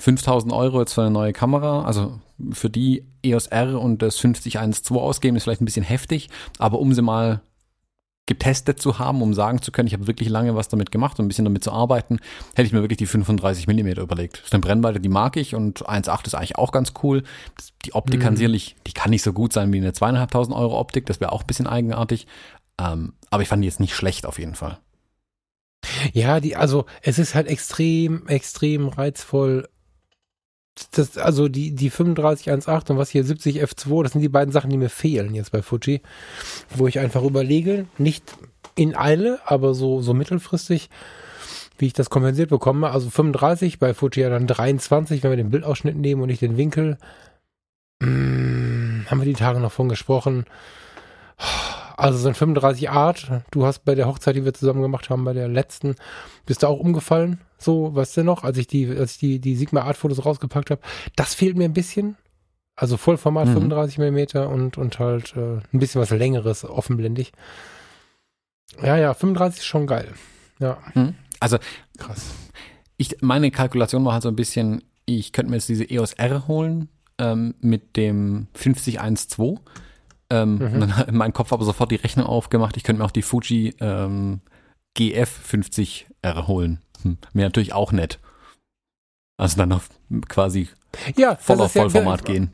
[0.01, 2.19] 5000 Euro jetzt für eine neue Kamera, also
[2.51, 6.93] für die EOS R und das 5012 ausgeben, ist vielleicht ein bisschen heftig, aber um
[6.93, 7.41] sie mal
[8.25, 11.25] getestet zu haben, um sagen zu können, ich habe wirklich lange was damit gemacht und
[11.25, 12.19] ein bisschen damit zu arbeiten,
[12.55, 14.37] hätte ich mir wirklich die 35 mm überlegt.
[14.37, 17.23] Das ist eine Brennweite, die mag ich und 1.8 ist eigentlich auch ganz cool.
[17.85, 18.23] Die Optik mhm.
[18.23, 21.33] kann sicherlich, die kann nicht so gut sein wie eine zweieinhalbtausend Euro Optik, das wäre
[21.33, 22.27] auch ein bisschen eigenartig.
[22.79, 24.79] Ähm, aber ich fand die jetzt nicht schlecht auf jeden Fall.
[26.13, 29.67] Ja, die, also es ist halt extrem, extrem reizvoll,
[30.91, 34.69] das, also die, die 3518 und was hier 70 F2, das sind die beiden Sachen,
[34.69, 36.01] die mir fehlen jetzt bei Fuji,
[36.75, 38.23] wo ich einfach überlege, nicht
[38.75, 40.89] in Eile, aber so, so mittelfristig,
[41.77, 42.89] wie ich das kompensiert bekomme.
[42.89, 46.57] Also 35, bei Fuji ja dann 23, wenn wir den Bildausschnitt nehmen und nicht den
[46.57, 46.97] Winkel.
[48.01, 50.45] Hm, haben wir die Tage noch von gesprochen.
[51.97, 53.31] Also sind 35 Art.
[53.51, 55.95] Du hast bei der Hochzeit, die wir zusammen gemacht haben, bei der letzten,
[56.45, 57.39] bist du auch umgefallen?
[57.63, 60.71] So, weißt du noch, als ich die, als ich die, die Sigma Art Fotos rausgepackt
[60.71, 60.81] habe.
[61.15, 62.17] Das fehlt mir ein bisschen.
[62.75, 63.69] Also Vollformat mhm.
[63.71, 67.31] 35 mm und, und halt äh, ein bisschen was längeres, offenblendig.
[68.81, 70.11] Ja, ja, 35 ist schon geil.
[70.59, 70.79] Ja.
[70.95, 71.15] Mhm.
[71.39, 71.57] Also,
[71.97, 72.31] krass.
[72.97, 76.47] Ich, meine Kalkulation war halt so ein bisschen, ich könnte mir jetzt diese EOS R
[76.47, 76.89] holen
[77.19, 79.59] ähm, mit dem 5012
[80.29, 80.79] Ähm, mhm.
[80.79, 83.21] Dann hat in meinem Kopf aber sofort die Rechnung aufgemacht, ich könnte mir auch die
[83.21, 84.41] Fuji ähm,
[84.97, 86.82] GF50R holen.
[87.03, 87.17] Hm.
[87.33, 88.19] Wäre natürlich auch nett.
[89.37, 89.89] Also dann auf
[90.27, 90.69] quasi
[91.15, 92.53] ja, voll auf Vollformat ja, gehen.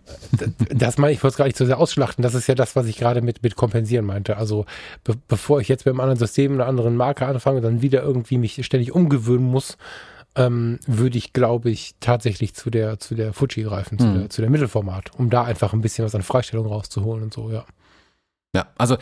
[0.74, 2.22] Das meine ich, wollte es gar nicht so sehr ausschlachten.
[2.22, 4.38] Das ist ja das, was ich gerade mit, mit kompensieren meinte.
[4.38, 4.66] Also
[5.04, 8.38] be bevor ich jetzt mit einem anderen System, einer anderen Marke anfange, dann wieder irgendwie
[8.38, 9.78] mich ständig umgewöhnen muss,
[10.36, 14.00] ähm, würde ich, glaube ich, tatsächlich zu der, zu der Fuji greifen, mhm.
[14.00, 17.34] zu, der, zu der Mittelformat, um da einfach ein bisschen was an Freistellung rauszuholen und
[17.34, 17.66] so, ja.
[18.56, 18.98] Ja, also,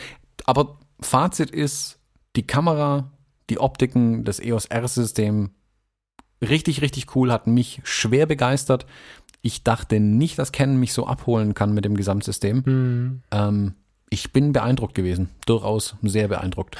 [0.45, 1.99] aber Fazit ist,
[2.35, 3.11] die Kamera,
[3.49, 5.51] die Optiken, das EOS R-System,
[6.41, 8.85] richtig, richtig cool, hat mich schwer begeistert.
[9.41, 12.63] Ich dachte nicht, dass Canon mich so abholen kann mit dem Gesamtsystem.
[12.65, 13.21] Mhm.
[13.31, 13.73] Ähm,
[14.09, 16.77] ich bin beeindruckt gewesen, durchaus sehr beeindruckt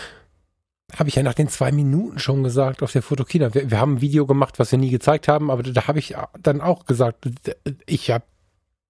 [0.96, 3.54] habe ich ja nach den zwei Minuten schon gesagt auf der Fotokina.
[3.54, 6.16] Wir, wir, haben ein Video gemacht, was wir nie gezeigt haben, aber da habe ich
[6.42, 7.30] dann auch gesagt,
[7.86, 8.24] ich habe,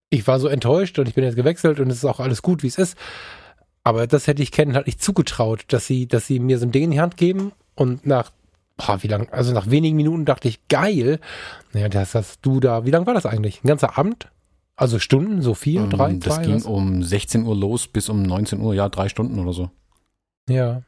[0.09, 2.61] ich war so enttäuscht und ich bin jetzt gewechselt und es ist auch alles gut,
[2.63, 2.97] wie es ist.
[3.83, 6.71] Aber das hätte ich kennen halt nicht zugetraut, dass sie, dass sie mir so ein
[6.71, 8.31] Ding in die Hand geben und nach,
[8.75, 11.19] boah, wie lang, also nach wenigen Minuten dachte ich, geil.
[11.73, 13.63] Naja, das hast du da, wie lang war das eigentlich?
[13.63, 14.29] Ein ganzer Abend?
[14.75, 16.65] Also Stunden, so vier, um, drei, Das zwei, ging was?
[16.65, 19.71] um 16 Uhr los bis um 19 Uhr, ja, drei Stunden oder so.
[20.49, 20.83] Ja,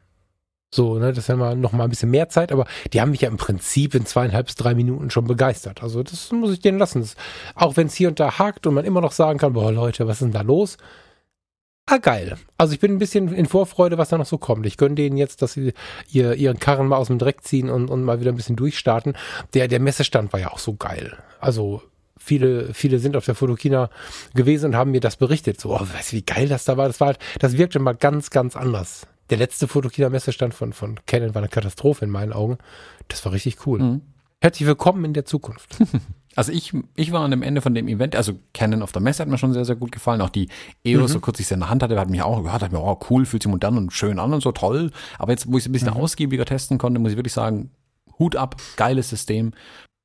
[0.72, 3.22] so, ne, das ja mal noch mal ein bisschen mehr Zeit, aber die haben mich
[3.22, 5.82] ja im Prinzip in zweieinhalb bis drei Minuten schon begeistert.
[5.82, 7.02] Also das muss ich denen lassen.
[7.02, 7.16] Das,
[7.56, 10.06] auch wenn es hier und da hakt und man immer noch sagen kann, boah Leute,
[10.08, 10.78] was ist denn da los?
[11.92, 12.38] Ah, geil.
[12.58, 14.66] Also ich bin ein bisschen in Vorfreude, was da noch so kommt.
[14.66, 15.74] Ich gönne denen jetzt, dass sie
[16.12, 19.18] ihr, ihren Karren mal aus dem Dreck ziehen und, und mal wieder ein bisschen durchstarten.
[19.54, 21.18] Der, der Messestand war ja auch so geil.
[21.40, 21.82] Also
[22.18, 23.90] viele, viele sind auf der Fotokina
[24.36, 25.60] gewesen und haben mir das berichtet.
[25.60, 26.88] So, oh, weißt du, wie geil das da war?
[26.88, 31.36] Das war halt, das wirkte mal ganz, ganz anders der letzte Fotokina-Messestand von, von Canon
[31.36, 32.58] war eine Katastrophe in meinen Augen.
[33.08, 33.80] Das war richtig cool.
[33.80, 34.02] Mhm.
[34.42, 35.78] Herzlich willkommen in der Zukunft.
[36.40, 39.22] Also ich, ich war an dem Ende von dem Event, also Canon auf der Messe
[39.22, 40.22] hat mir schon sehr, sehr gut gefallen.
[40.22, 40.48] Auch die
[40.86, 41.14] EOS, mhm.
[41.16, 42.98] so kurz ich sie in der Hand hatte, hat mich auch gehört, hat mir, oh
[43.10, 44.92] cool, fühlt sich modern und schön an und so toll.
[45.18, 46.00] Aber jetzt, wo ich es ein bisschen mhm.
[46.00, 47.72] ausgiebiger testen konnte, muss ich wirklich sagen,
[48.20, 49.52] Hut ab, geiles System.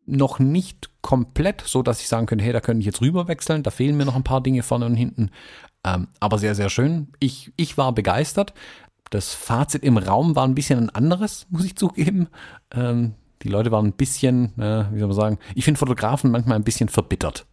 [0.07, 3.63] Noch nicht komplett so, dass ich sagen könnte, hey, da könnte ich jetzt rüber wechseln.
[3.63, 5.31] Da fehlen mir noch ein paar Dinge vorne und hinten.
[5.87, 7.13] Ähm, aber sehr, sehr schön.
[7.21, 8.55] Ich, ich war begeistert.
[9.11, 12.27] Das Fazit im Raum war ein bisschen ein anderes, muss ich zugeben.
[12.73, 16.57] Ähm, die Leute waren ein bisschen, äh, wie soll man sagen, ich finde Fotografen manchmal
[16.57, 17.47] ein bisschen verbittert.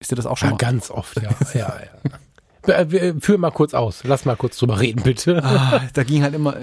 [0.00, 0.58] Ist dir das auch schon ja, mal?
[0.58, 1.30] Ganz oft, ja.
[1.54, 1.74] ja,
[2.66, 3.18] ja.
[3.20, 4.04] Führ mal kurz aus.
[4.04, 5.42] Lass mal kurz drüber reden, bitte.
[5.42, 6.54] Ah, da ging halt immer,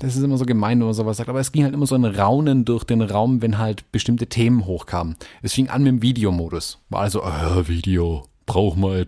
[0.00, 1.94] das ist immer so gemein, wenn man sowas sagt, aber es ging halt immer so
[1.94, 5.16] ein Raunen durch den Raum, wenn halt bestimmte Themen hochkamen.
[5.42, 6.80] Es fing an mit dem Videomodus.
[6.90, 9.06] War also, äh, Video, brauch mal.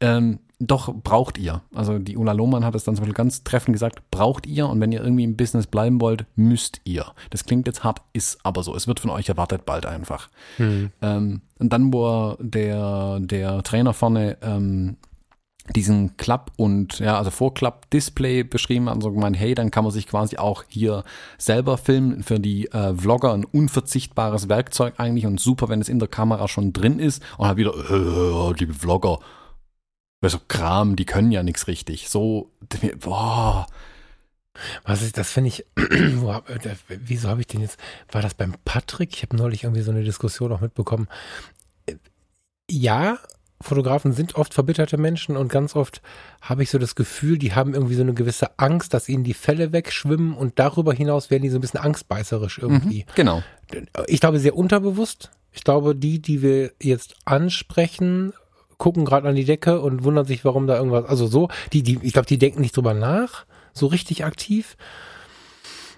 [0.00, 1.62] Ähm, doch, braucht ihr.
[1.74, 4.80] Also die Ulla Lohmann hat es dann zum Beispiel ganz treffend gesagt, braucht ihr und
[4.80, 7.06] wenn ihr irgendwie im Business bleiben wollt, müsst ihr.
[7.30, 8.74] Das klingt jetzt hart, ist aber so.
[8.74, 10.28] Es wird von euch erwartet bald einfach.
[10.56, 10.90] Hm.
[11.02, 14.96] Ähm, und dann, wo der, der Trainer vorne ähm,
[15.74, 19.92] diesen Klapp und ja, also Vorklapp-Display beschrieben hat und so gemeint, hey, dann kann man
[19.92, 21.04] sich quasi auch hier
[21.38, 22.22] selber filmen.
[22.22, 26.48] Für die äh, Vlogger ein unverzichtbares Werkzeug eigentlich und super, wenn es in der Kamera
[26.48, 29.20] schon drin ist und halt wieder, äh, die Vlogger,
[30.30, 32.08] so Kram, die können ja nichts richtig.
[32.08, 32.50] So,
[33.00, 33.66] boah.
[34.84, 35.66] Was ist, das finde ich,
[36.16, 36.40] wo,
[36.88, 37.78] wieso habe ich den jetzt,
[38.12, 39.12] war das beim Patrick?
[39.14, 41.08] Ich habe neulich irgendwie so eine Diskussion auch mitbekommen.
[42.70, 43.18] Ja,
[43.60, 46.02] Fotografen sind oft verbitterte Menschen und ganz oft
[46.40, 49.34] habe ich so das Gefühl, die haben irgendwie so eine gewisse Angst, dass ihnen die
[49.34, 53.06] Fälle wegschwimmen und darüber hinaus werden die so ein bisschen angstbeißerisch irgendwie.
[53.08, 53.42] Mhm, genau.
[54.06, 55.30] Ich glaube sehr unterbewusst.
[55.50, 58.32] Ich glaube, die, die wir jetzt ansprechen,
[58.78, 61.98] gucken gerade an die Decke und wundern sich, warum da irgendwas, also so, die, die,
[62.02, 64.76] ich glaube, die denken nicht drüber nach, so richtig aktiv.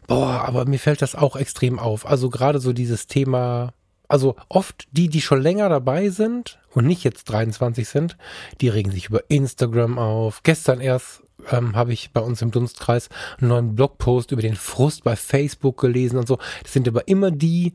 [0.07, 2.07] Boah, aber mir fällt das auch extrem auf.
[2.07, 3.73] Also gerade so dieses Thema,
[4.09, 8.17] also oft die, die schon länger dabei sind und nicht jetzt 23 sind,
[8.61, 10.43] die regen sich über Instagram auf.
[10.45, 13.09] Gestern erst ähm, habe ich bei uns im Dunstkreis
[13.39, 16.39] einen neuen Blogpost über den Frust bei Facebook gelesen und so.
[16.63, 17.73] Das sind aber immer die,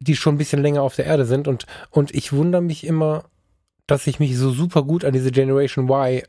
[0.00, 3.24] die schon ein bisschen länger auf der Erde sind und, und ich wundere mich immer,
[3.86, 6.22] dass ich mich so super gut an diese Generation Y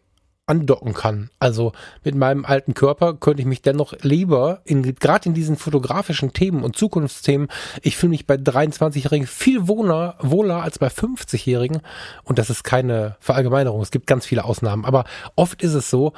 [0.45, 1.29] andocken kann.
[1.39, 1.71] Also
[2.03, 6.63] mit meinem alten Körper könnte ich mich dennoch lieber, in, gerade in diesen fotografischen Themen
[6.63, 7.47] und Zukunftsthemen,
[7.81, 11.81] ich fühle mich bei 23-Jährigen viel wohler, wohler als bei 50-Jährigen.
[12.23, 13.81] Und das ist keine Verallgemeinerung.
[13.81, 14.83] Es gibt ganz viele Ausnahmen.
[14.83, 16.11] Aber oft ist es so,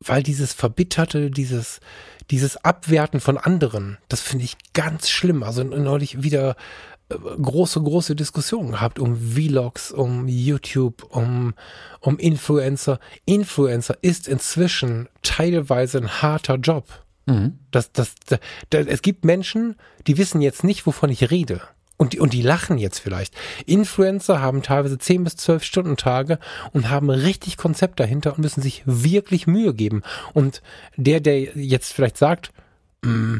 [0.00, 1.80] weil dieses Verbitterte, dieses,
[2.30, 5.44] dieses Abwerten von anderen, das finde ich ganz schlimm.
[5.44, 6.56] Also neulich wieder
[7.18, 11.54] große, große Diskussionen gehabt um Vlogs, um YouTube, um,
[12.00, 12.98] um Influencer.
[13.24, 16.86] Influencer ist inzwischen teilweise ein harter Job.
[17.26, 17.58] Mhm.
[17.70, 18.38] Das, das, das,
[18.70, 21.60] das, es gibt Menschen, die wissen jetzt nicht, wovon ich rede.
[21.96, 23.34] Und die, und die lachen jetzt vielleicht.
[23.66, 26.38] Influencer haben teilweise 10 bis 12 Stunden Tage
[26.72, 30.02] und haben richtig Konzept dahinter und müssen sich wirklich Mühe geben.
[30.32, 30.60] Und
[30.96, 32.50] der, der jetzt vielleicht sagt,
[33.02, 33.38] mm,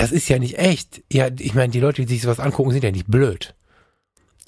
[0.00, 1.02] das ist ja nicht echt.
[1.12, 3.54] Ja, ich meine, die Leute, die sich sowas angucken, sind ja nicht blöd.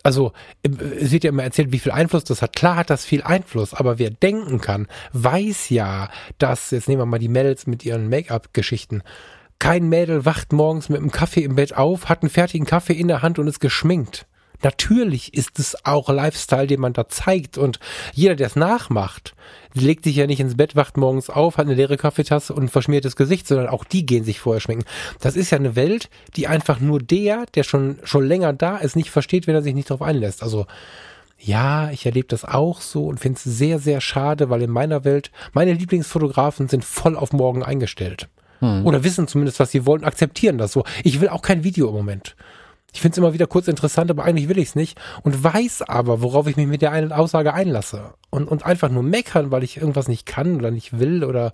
[0.02, 0.32] Also,
[0.62, 2.56] es wird ja immer erzählt, wie viel Einfluss das hat.
[2.56, 7.06] Klar hat das viel Einfluss, aber wer denken kann, weiß ja, dass, jetzt nehmen wir
[7.06, 9.02] mal die Mädels mit ihren Make-up-Geschichten,
[9.58, 13.08] kein Mädel wacht morgens mit einem Kaffee im Bett auf, hat einen fertigen Kaffee in
[13.08, 14.26] der Hand und ist geschminkt.
[14.62, 17.78] Natürlich ist es auch Lifestyle, den man da zeigt und
[18.12, 19.34] jeder, der es nachmacht,
[19.74, 23.16] legt sich ja nicht ins Bett, wacht morgens auf, hat eine leere Kaffeetasse und verschmiertes
[23.16, 24.84] Gesicht, sondern auch die gehen sich vorher schminken.
[25.20, 28.96] Das ist ja eine Welt, die einfach nur der, der schon, schon länger da ist,
[28.96, 30.42] nicht versteht, wenn er sich nicht darauf einlässt.
[30.42, 30.66] Also,
[31.38, 35.04] ja, ich erlebe das auch so und finde es sehr, sehr schade, weil in meiner
[35.04, 38.28] Welt meine Lieblingsfotografen sind voll auf morgen eingestellt.
[38.60, 38.86] Hm.
[38.86, 40.84] Oder wissen zumindest, was sie wollen, akzeptieren das so.
[41.02, 42.36] Ich will auch kein Video im Moment.
[42.92, 45.00] Ich finde es immer wieder kurz interessant, aber eigentlich will ich es nicht.
[45.22, 48.14] Und weiß aber, worauf ich mich mit der einen Aussage einlasse.
[48.30, 51.52] Und, und einfach nur meckern, weil ich irgendwas nicht kann oder nicht will oder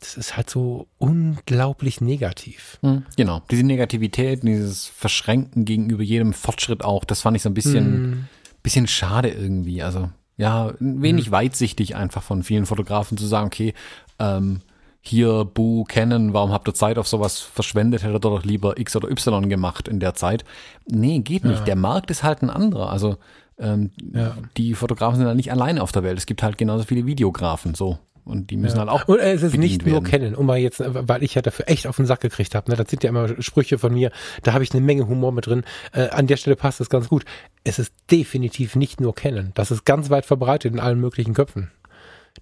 [0.00, 2.78] das ist halt so unglaublich negativ.
[2.82, 3.42] Hm, genau.
[3.50, 8.24] Diese Negativität, dieses Verschränken gegenüber jedem Fortschritt auch, das fand ich so ein bisschen, hm.
[8.62, 9.82] bisschen schade irgendwie.
[9.82, 11.32] Also, ja, wenig hm.
[11.32, 13.74] weitsichtig einfach von vielen Fotografen zu sagen, okay,
[14.18, 14.62] ähm,
[15.04, 18.04] hier, Bu, Canon, warum habt ihr Zeit auf sowas verschwendet?
[18.04, 20.44] Hättet ihr doch lieber X oder Y gemacht in der Zeit.
[20.86, 21.58] Nee, geht nicht.
[21.58, 21.64] Ja.
[21.64, 22.90] Der Markt ist halt ein anderer.
[22.90, 23.16] Also
[23.58, 24.36] ähm, ja.
[24.56, 26.18] die Fotografen sind halt nicht alleine auf der Welt.
[26.18, 27.98] Es gibt halt genauso viele Videografen, so.
[28.24, 28.82] Und die müssen ja.
[28.82, 29.08] halt auch.
[29.08, 31.96] Und es ist nicht nur kennen, um mal jetzt, weil ich ja dafür echt auf
[31.96, 32.70] den Sack gekriegt habe.
[32.70, 32.76] Ne?
[32.76, 34.12] Das sind ja immer Sprüche von mir.
[34.44, 35.64] Da habe ich eine Menge Humor mit drin.
[35.92, 37.24] Äh, an der Stelle passt es ganz gut.
[37.64, 39.50] Es ist definitiv nicht nur kennen.
[39.54, 41.72] Das ist ganz weit verbreitet in allen möglichen Köpfen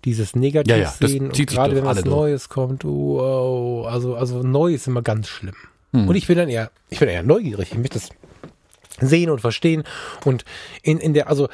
[0.04, 4.74] dieses Negativ ja, ja, sehen und gerade wenn was Neues kommt, wow, also, also neu
[4.74, 5.54] ist immer ganz schlimm.
[5.92, 6.08] Hm.
[6.08, 8.08] Und ich bin dann eher, ich bin eher neugierig, ich möchte das
[9.00, 9.84] sehen und verstehen
[10.24, 10.44] und
[10.82, 11.48] in, in der, also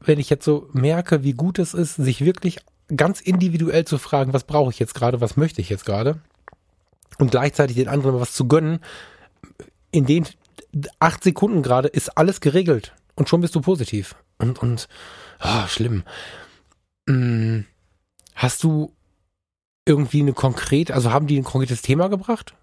[0.00, 2.58] wenn ich jetzt so merke, wie gut es ist, sich wirklich
[2.94, 6.20] ganz individuell zu fragen, was brauche ich jetzt gerade, was möchte ich jetzt gerade
[7.18, 8.80] und gleichzeitig den anderen was zu gönnen,
[9.90, 10.26] in den
[10.98, 14.88] acht Sekunden gerade ist alles geregelt und schon bist du positiv und, und,
[15.42, 16.04] oh, schlimm.
[17.08, 17.64] Hm,
[18.34, 18.92] hast du
[19.86, 22.54] irgendwie eine konkret, also haben die ein konkretes Thema gebracht?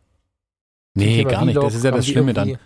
[0.94, 1.58] Nee, Thema gar nicht.
[1.58, 2.58] Das ist ja das Schlimme dann.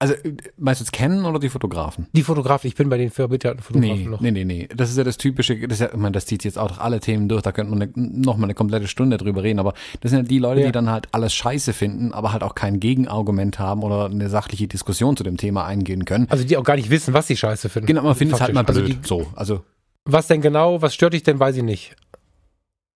[0.00, 0.14] Also,
[0.58, 2.08] meinst du jetzt kennen oder die Fotografen?
[2.12, 4.20] Die Fotografen, ich bin bei den verbitterten Fotografen nee, noch.
[4.20, 4.68] Nee, nee, nee.
[4.74, 6.98] Das ist ja das Typische, das, ist ja, ich meine, das zieht jetzt auch alle
[6.98, 10.24] Themen durch, da könnte man noch mal eine komplette Stunde drüber reden, aber das sind
[10.24, 10.66] ja die Leute, ja.
[10.66, 14.66] die dann halt alles scheiße finden, aber halt auch kein Gegenargument haben oder eine sachliche
[14.66, 16.26] Diskussion zu dem Thema eingehen können.
[16.28, 17.86] Also die auch gar nicht wissen, was sie scheiße finden.
[17.86, 18.76] Genau, man findet es halt mal blöd.
[18.76, 19.62] Also die, so, also
[20.04, 21.96] was denn genau, was stört dich denn, weiß ich nicht.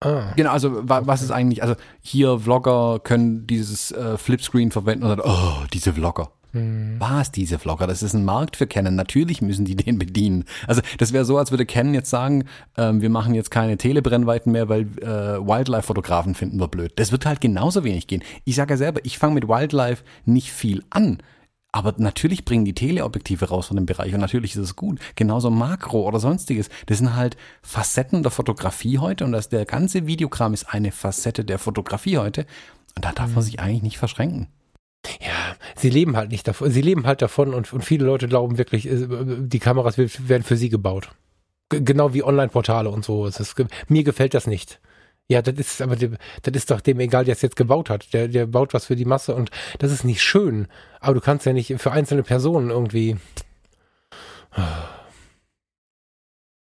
[0.01, 0.31] Ah.
[0.35, 5.09] Genau, also wa was ist eigentlich, also hier Vlogger können dieses äh, Flipscreen verwenden und
[5.09, 6.31] dann, oh, diese Vlogger.
[6.51, 6.95] Hm.
[6.97, 7.85] Was, diese Vlogger?
[7.85, 8.95] Das ist ein Markt für Canon.
[8.95, 10.45] Natürlich müssen die den bedienen.
[10.67, 12.45] Also das wäre so, als würde Canon jetzt sagen,
[12.77, 16.93] ähm, wir machen jetzt keine Telebrennweiten mehr, weil äh, Wildlife-Fotografen finden wir blöd.
[16.95, 18.23] Das wird halt genauso wenig gehen.
[18.45, 21.19] Ich sage ja selber, ich fange mit Wildlife nicht viel an.
[21.71, 24.99] Aber natürlich bringen die Teleobjektive raus von dem Bereich und natürlich ist es gut.
[25.15, 26.69] Genauso Makro oder sonstiges.
[26.87, 31.45] Das sind halt Facetten der Fotografie heute und das, der ganze Videokram ist eine Facette
[31.45, 32.47] der Fotografie heute.
[32.95, 33.41] Und da darf man mhm.
[33.41, 34.47] sich eigentlich nicht verschränken.
[35.21, 36.71] Ja, sie leben halt nicht davon.
[36.71, 40.57] Sie leben halt davon und, und viele Leute glauben wirklich, äh, die Kameras werden für
[40.57, 41.11] sie gebaut.
[41.69, 43.27] G genau wie Online-Portale und so.
[43.27, 43.55] Ist,
[43.87, 44.79] mir gefällt das nicht.
[45.29, 46.09] Ja, das ist aber das
[46.53, 48.13] ist doch dem egal, der es jetzt gebaut hat.
[48.13, 50.67] Der, der baut was für die Masse und das ist nicht schön.
[50.99, 53.17] Aber du kannst ja nicht für einzelne Personen irgendwie.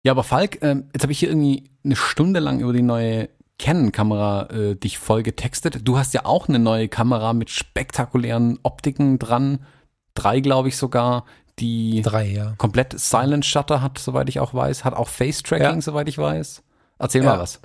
[0.03, 3.29] Ja, aber Falk, äh, jetzt habe ich hier irgendwie eine Stunde lang über die neue
[3.57, 5.79] Canon-Kamera äh, dich voll getextet.
[5.87, 9.65] Du hast ja auch eine neue Kamera mit spektakulären Optiken dran.
[10.13, 11.25] Drei, glaube ich sogar.
[11.59, 12.53] Die Drei, ja.
[12.57, 14.83] komplett Silent Shutter hat, soweit ich auch weiß.
[14.83, 15.81] Hat auch Face-Tracking, ja.
[15.81, 16.63] soweit ich weiß.
[16.99, 17.31] Erzähl ja.
[17.31, 17.61] mal was.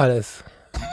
[0.00, 0.44] Alles.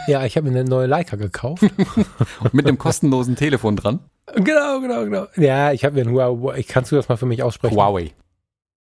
[0.07, 1.63] Ja, ich habe mir eine neue Leica gekauft.
[2.51, 4.01] mit dem kostenlosen Telefon dran?
[4.35, 5.27] Genau, genau, genau.
[5.37, 6.61] Ja, ich habe mir ein Huawei.
[6.63, 7.77] Kannst du das mal für mich aussprechen?
[7.77, 8.11] Huawei.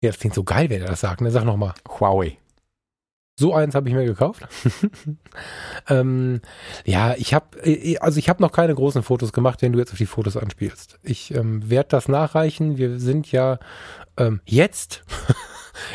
[0.01, 1.19] Ja, das klingt so geil, wenn er das sagt.
[1.19, 1.31] Ne?
[1.31, 1.73] Sag nochmal.
[1.99, 2.37] Huawei.
[3.37, 4.47] So eins habe ich mir gekauft.
[5.89, 6.39] ähm,
[6.85, 9.91] ja, ich habe äh, also ich habe noch keine großen Fotos gemacht, wenn du jetzt
[9.91, 10.97] auf die Fotos anspielst.
[11.03, 12.77] Ich ähm, werde das nachreichen.
[12.77, 13.59] Wir sind ja
[14.15, 15.03] ähm, jetzt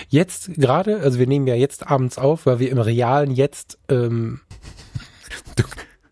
[0.08, 4.40] jetzt gerade, also wir nehmen ja jetzt abends auf, weil wir im realen jetzt ähm,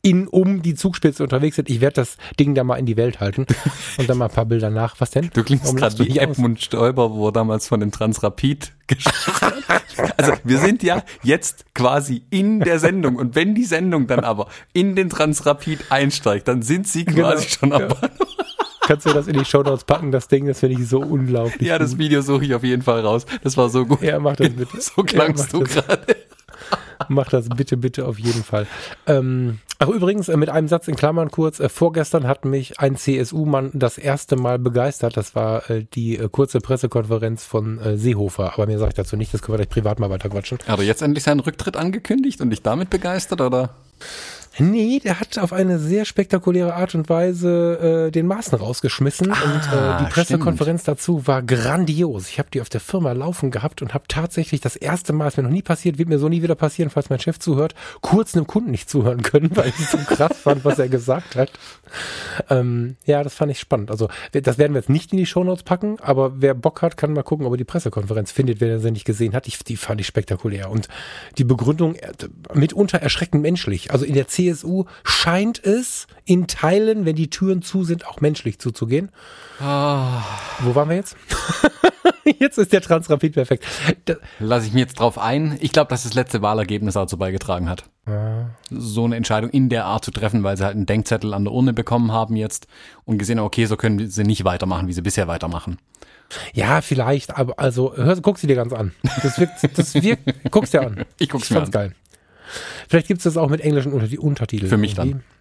[0.02, 1.68] in um die Zugspitze unterwegs sind.
[1.68, 3.46] Ich werde das Ding da mal in die Welt halten
[3.98, 4.96] und dann mal ein paar Bilder nach.
[5.00, 5.30] Was denn?
[5.34, 9.82] Du klingst gerade wie Edmund Stoiber, wo er damals von dem Transrapid gesprochen hat.
[10.16, 14.48] Also wir sind ja jetzt quasi in der Sendung und wenn die Sendung dann aber
[14.72, 17.88] in den Transrapid einsteigt, dann sind sie quasi genau, schon am ja.
[17.88, 18.36] Bahnhof.
[18.88, 21.68] Kannst du das in die Show Notes packen, das Ding, das finde ich so unglaublich.
[21.68, 23.26] Ja, das Video suche ich auf jeden Fall raus.
[23.42, 24.00] Das war so gut.
[24.00, 24.78] Ja, mach das bitte.
[24.80, 26.16] So klangst ja, du gerade.
[27.08, 28.66] Mach das bitte, bitte auf jeden Fall.
[29.06, 32.96] Ähm, ach übrigens, äh, mit einem Satz in Klammern kurz, äh, vorgestern hat mich ein
[32.96, 35.18] CSU-Mann das erste Mal begeistert.
[35.18, 38.54] Das war äh, die äh, kurze Pressekonferenz von äh, Seehofer.
[38.54, 40.60] Aber mir sage ich dazu nicht, das können wir gleich privat mal weiter quatschen.
[40.66, 43.74] Hat er jetzt endlich seinen Rücktritt angekündigt und dich damit begeistert, oder?
[44.58, 49.36] Nee, der hat auf eine sehr spektakuläre Art und Weise äh, den Maßen rausgeschmissen Ah,
[49.44, 52.28] und äh, die Pressekonferenz dazu war grandios.
[52.28, 55.36] Ich habe die auf der Firma laufen gehabt und habe tatsächlich das erste Mal, ist
[55.36, 58.34] mir noch nie passiert, wird mir so nie wieder passieren, falls mein Chef zuhört, kurz
[58.34, 61.50] einem Kunden nicht zuhören können, weil ich so krass fand, was er gesagt hat.
[62.50, 63.90] Ähm, ja, das fand ich spannend.
[63.90, 67.12] Also das werden wir jetzt nicht in die Shownotes packen, aber wer Bock hat, kann
[67.12, 69.46] mal gucken, ob er die Pressekonferenz findet, wer sie nicht gesehen hat.
[69.46, 70.70] Ich, die fand ich spektakulär.
[70.70, 70.88] Und
[71.36, 72.12] die Begründung äh,
[72.54, 73.92] mitunter erschreckend menschlich.
[73.92, 78.58] Also in der CSU scheint es in Teilen, wenn die Türen zu sind, auch menschlich
[78.58, 79.10] zuzugehen.
[79.60, 80.22] Ah,
[80.60, 81.16] Wo waren wir jetzt?
[82.38, 83.64] jetzt ist der Transrapid perfekt.
[84.04, 85.56] Da, lasse ich mir jetzt drauf ein.
[85.60, 87.84] Ich glaube, dass das letzte Wahlergebnis dazu beigetragen hat.
[88.70, 91.52] So eine Entscheidung in der Art zu treffen, weil sie halt einen Denkzettel an der
[91.52, 92.66] Urne bekommen haben jetzt
[93.04, 95.78] und gesehen haben, okay, so können sie nicht weitermachen, wie sie bisher weitermachen.
[96.54, 98.92] ja, vielleicht, aber also hör, guck sie dir ganz an.
[99.22, 101.04] Das wirkt, das wirkt, guck's dir an.
[101.18, 101.70] Ich guck's Ich mir an.
[101.70, 101.94] geil.
[102.88, 104.68] Vielleicht gibt's das auch mit englischen Unter Untertiteln.
[104.68, 105.08] Für mich dann.
[105.08, 105.38] irgendwie.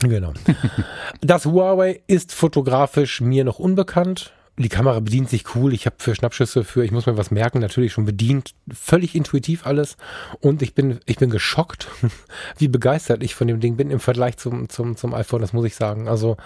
[0.00, 0.32] Genau.
[1.20, 4.32] Das Huawei ist fotografisch mir noch unbekannt.
[4.56, 5.72] Die Kamera bedient sich cool.
[5.72, 8.54] Ich habe für Schnappschüsse für, ich muss mir was merken, natürlich schon bedient.
[8.72, 9.96] Völlig intuitiv alles.
[10.40, 11.88] Und ich bin, ich bin geschockt,
[12.58, 15.40] wie begeistert ich von dem Ding bin im Vergleich zum, zum, zum iPhone.
[15.40, 16.08] Das muss ich sagen.
[16.08, 16.36] Also,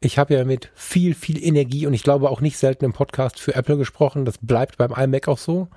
[0.00, 3.40] ich habe ja mit viel, viel Energie und ich glaube auch nicht selten im Podcast
[3.40, 4.24] für Apple gesprochen.
[4.24, 5.68] Das bleibt beim iMac auch so.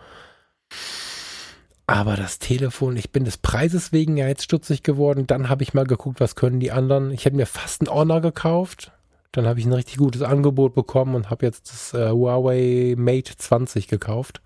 [1.91, 5.27] Aber das Telefon, ich bin des Preises wegen ja jetzt stutzig geworden.
[5.27, 7.11] Dann habe ich mal geguckt, was können die anderen.
[7.11, 8.93] Ich hätte mir fast einen Honor gekauft.
[9.33, 13.35] Dann habe ich ein richtig gutes Angebot bekommen und habe jetzt das äh, Huawei Mate
[13.35, 14.41] 20 gekauft.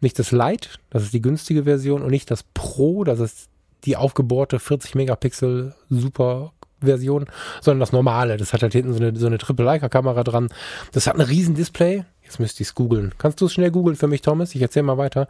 [0.00, 3.48] Nicht das Lite, das ist die günstige Version, und nicht das Pro, das ist
[3.84, 7.26] die aufgebohrte 40 Megapixel Super Version,
[7.60, 8.36] sondern das normale.
[8.36, 10.48] Das hat halt hinten so eine, so eine Triple-Leica-Kamera dran.
[10.92, 12.04] Das hat ein riesen Display.
[12.28, 13.14] Jetzt müsste ich es googeln.
[13.16, 14.54] Kannst du es schnell googeln für mich, Thomas?
[14.54, 15.28] Ich erzähle mal weiter.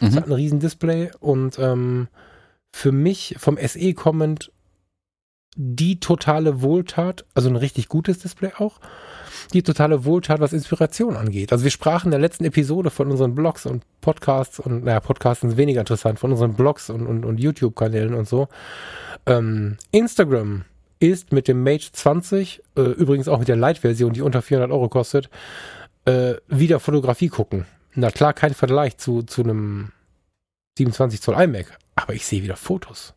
[0.00, 2.08] Es hat ein riesen Display und ähm,
[2.72, 4.50] für mich vom SE kommend
[5.54, 8.80] die totale Wohltat, also ein richtig gutes Display auch,
[9.52, 11.52] die totale Wohltat, was Inspiration angeht.
[11.52, 15.42] Also wir sprachen in der letzten Episode von unseren Blogs und Podcasts und, naja, Podcasts
[15.42, 18.48] sind weniger interessant, von unseren Blogs und, und, und YouTube-Kanälen und so.
[19.26, 20.64] Ähm, Instagram
[20.98, 24.88] ist mit dem Mate 20, äh, übrigens auch mit der Lite-Version, die unter 400 Euro
[24.88, 25.30] kostet,
[26.04, 27.66] äh, wieder Fotografie gucken.
[27.94, 29.92] Na klar, kein Vergleich zu, zu einem
[30.78, 33.14] 27 Zoll iMac, aber ich sehe wieder Fotos.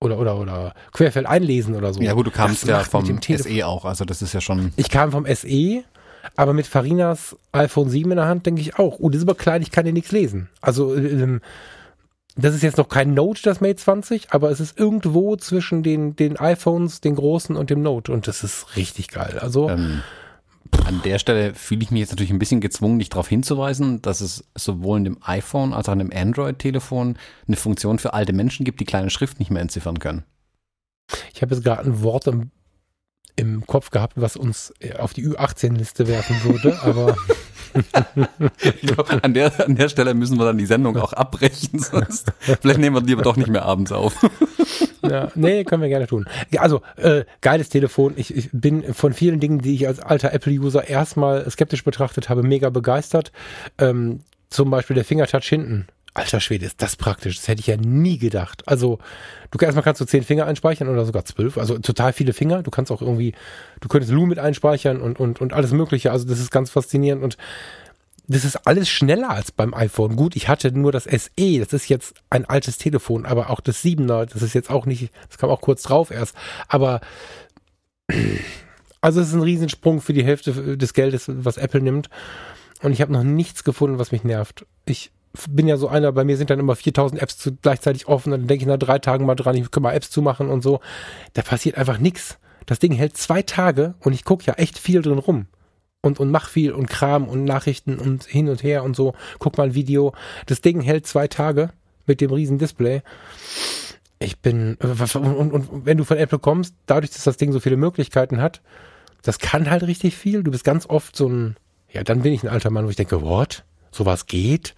[0.00, 2.00] Oder, oder, oder Querfeld einlesen oder so.
[2.02, 4.72] Ja gut, du kamst Das ja vom SE auch, also das ist ja schon...
[4.76, 5.84] Ich kam vom SE,
[6.36, 9.36] aber mit Farinas iPhone 7 in der Hand denke ich auch, oh, das ist aber
[9.36, 10.48] klein, ich kann hier nichts lesen.
[10.60, 11.40] Also, ähm,
[12.34, 16.16] das ist jetzt noch kein Note, das Mate 20, aber es ist irgendwo zwischen den,
[16.16, 19.38] den iPhones, den großen und dem Note und das ist richtig geil.
[19.38, 20.02] Also, Ähm,
[20.84, 24.20] an der Stelle fühle ich mich jetzt natürlich ein bisschen gezwungen, dich darauf hinzuweisen, dass
[24.20, 27.16] es sowohl in dem iPhone als auch in dem Android-Telefon
[27.46, 30.24] eine Funktion für alte Menschen gibt, die kleine Schrift nicht mehr entziffern können.
[31.34, 32.50] ich habe jetzt gerade ein Wort im,
[33.36, 37.16] im Kopf gehabt, was uns auf die Ü18-Liste werfen würde, aber
[38.62, 42.32] Ich glaub, an, der, an der Stelle müssen wir dann die Sendung auch abbrechen, sonst
[42.60, 44.14] vielleicht nehmen wir lieber doch nicht mehr abends auf.
[45.02, 46.26] Ja, nee, können wir gerne tun.
[46.56, 48.14] Also, äh, geiles Telefon.
[48.16, 52.42] Ich, ich bin von vielen Dingen, die ich als alter Apple-User erstmal skeptisch betrachtet habe,
[52.42, 53.32] mega begeistert.
[53.78, 55.86] Ähm, zum Beispiel der Fingertouch hinten.
[56.14, 57.36] Alter Schwede, ist das praktisch.
[57.36, 58.68] Das hätte ich ja nie gedacht.
[58.68, 58.98] Also,
[59.50, 61.56] du erstmal kannst du zehn Finger einspeichern oder sogar zwölf.
[61.56, 62.62] Also total viele Finger.
[62.62, 63.34] Du kannst auch irgendwie,
[63.80, 66.12] du könntest Lu mit einspeichern und, und, und alles Mögliche.
[66.12, 67.38] Also, das ist ganz faszinierend und
[68.28, 70.16] das ist alles schneller als beim iPhone.
[70.16, 73.82] Gut, ich hatte nur das SE, das ist jetzt ein altes Telefon, aber auch das
[73.82, 76.36] 7er, das ist jetzt auch nicht, das kam auch kurz drauf erst.
[76.68, 77.00] Aber
[79.00, 82.08] also es ist ein Riesensprung für die Hälfte des Geldes, was Apple nimmt.
[82.82, 84.66] Und ich habe noch nichts gefunden, was mich nervt.
[84.86, 85.10] Ich
[85.48, 88.46] bin ja so einer, bei mir sind dann immer 4000 Apps zu, gleichzeitig offen, dann
[88.46, 90.80] denke ich nach drei Tagen mal dran, ich kann mal Apps zumachen und so.
[91.32, 92.38] Da passiert einfach nichts.
[92.66, 95.46] Das Ding hält zwei Tage und ich gucke ja echt viel drin rum
[96.02, 99.14] und, und mach viel und Kram und Nachrichten und hin und her und so.
[99.38, 100.12] Guck mal ein Video.
[100.46, 101.70] Das Ding hält zwei Tage
[102.06, 103.02] mit dem riesen Display.
[104.18, 107.60] Ich bin, und, und, und wenn du von Apple kommst, dadurch, dass das Ding so
[107.60, 108.60] viele Möglichkeiten hat,
[109.22, 110.42] das kann halt richtig viel.
[110.42, 111.56] Du bist ganz oft so ein,
[111.90, 113.64] ja, dann bin ich ein alter Mann, wo ich denke, what?
[113.90, 114.74] Sowas geht?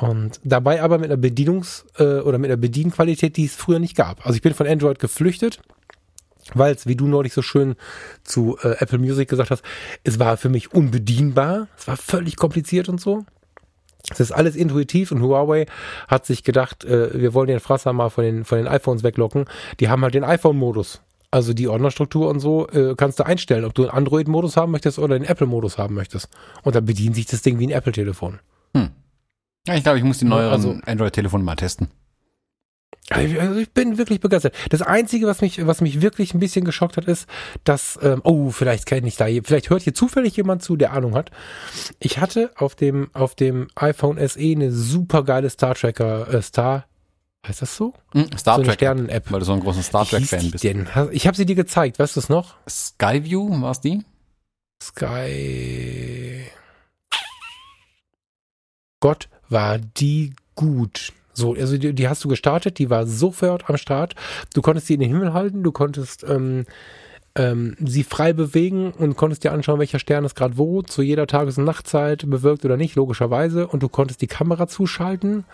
[0.00, 3.96] Und dabei aber mit einer Bedienungs- äh, oder mit einer Bedienqualität, die es früher nicht
[3.96, 4.24] gab.
[4.26, 5.60] Also ich bin von Android geflüchtet
[6.54, 7.76] weil es, wie du neulich so schön
[8.22, 9.62] zu äh, Apple Music gesagt hast,
[10.04, 13.24] es war für mich unbedienbar, es war völlig kompliziert und so.
[14.10, 15.66] Es ist alles intuitiv und Huawei
[16.06, 19.46] hat sich gedacht, äh, wir wollen den Frasser mal von den, von den iPhones weglocken.
[19.80, 21.02] Die haben halt den iPhone-Modus.
[21.32, 25.00] Also die Ordnerstruktur und so äh, kannst du einstellen, ob du einen Android-Modus haben möchtest
[25.00, 26.28] oder den Apple-Modus haben möchtest.
[26.62, 28.38] Und dann bedient sich das Ding wie ein Apple-Telefon.
[28.74, 28.90] Hm.
[29.66, 31.88] Ja, ich glaube, ich muss die neueren also, Android-Telefone mal testen.
[33.08, 34.54] Also ich bin wirklich begeistert.
[34.70, 37.28] Das Einzige, was mich, was mich wirklich ein bisschen geschockt hat, ist,
[37.62, 41.14] dass, ähm, oh, vielleicht kenne ich da, vielleicht hört hier zufällig jemand zu, der Ahnung
[41.14, 41.30] hat.
[42.00, 46.86] Ich hatte auf dem, auf dem iPhone SE eine super geile Star Tracker, äh, Star,
[47.46, 47.94] heißt das so?
[48.12, 49.30] Mhm, Star so Trek Sternen-App.
[49.30, 50.64] Weil du so ein großer Star Trek-Fan bist.
[50.64, 50.88] Denn?
[51.12, 52.56] Ich habe sie dir gezeigt, weißt du es noch?
[52.68, 54.04] Skyview, war es die?
[54.82, 56.46] Sky.
[58.98, 61.12] Gott, war die gut.
[61.32, 64.14] So, also die, die, hast du gestartet, die war sofort am Start.
[64.54, 66.64] Du konntest sie in den Himmel halten, du konntest ähm,
[67.36, 71.26] ähm, sie frei bewegen und konntest dir anschauen, welcher Stern ist gerade wo, zu jeder
[71.26, 73.66] Tages- und Nachtzeit bewirkt oder nicht, logischerweise.
[73.66, 75.44] Und du konntest die Kamera zuschalten,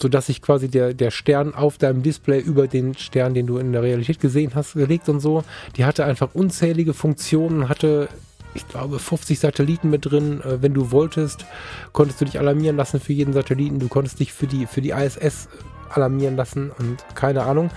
[0.00, 3.72] sodass sich quasi der, der Stern auf deinem Display über den Stern, den du in
[3.72, 5.44] der Realität gesehen hast, gelegt und so.
[5.76, 8.08] Die hatte einfach unzählige Funktionen, hatte
[8.54, 10.40] ich glaube, 50 Satelliten mit drin.
[10.42, 11.46] Äh, wenn du wolltest,
[11.92, 13.78] konntest du dich alarmieren lassen für jeden Satelliten.
[13.78, 15.48] Du konntest dich für die, für die ISS
[15.90, 17.70] alarmieren lassen und keine Ahnung.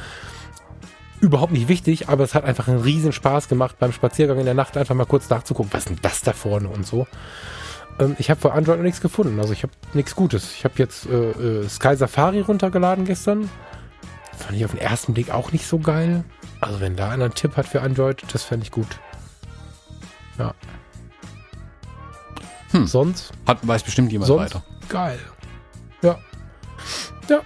[1.20, 4.56] Überhaupt nicht wichtig, aber es hat einfach einen riesen Spaß gemacht, beim Spaziergang in der
[4.56, 7.06] Nacht einfach mal kurz nachzugucken, was ist denn das da vorne und so.
[8.00, 10.54] Ähm, ich habe für Android noch nichts gefunden, also ich habe nichts Gutes.
[10.56, 13.50] Ich habe jetzt äh, äh, Sky Safari runtergeladen gestern.
[14.36, 16.24] Fand ich auf den ersten Blick auch nicht so geil.
[16.60, 18.88] Also wenn da einer einen Tipp hat für Android, das fände ich gut.
[20.38, 20.54] Ja.
[22.72, 22.88] Hm.
[22.88, 23.32] Sonst?
[23.46, 24.64] Hat, weiß bestimmt jemand sonst weiter.
[24.90, 25.20] Geil.
[26.02, 26.18] Ja.
[27.30, 27.42] Ja.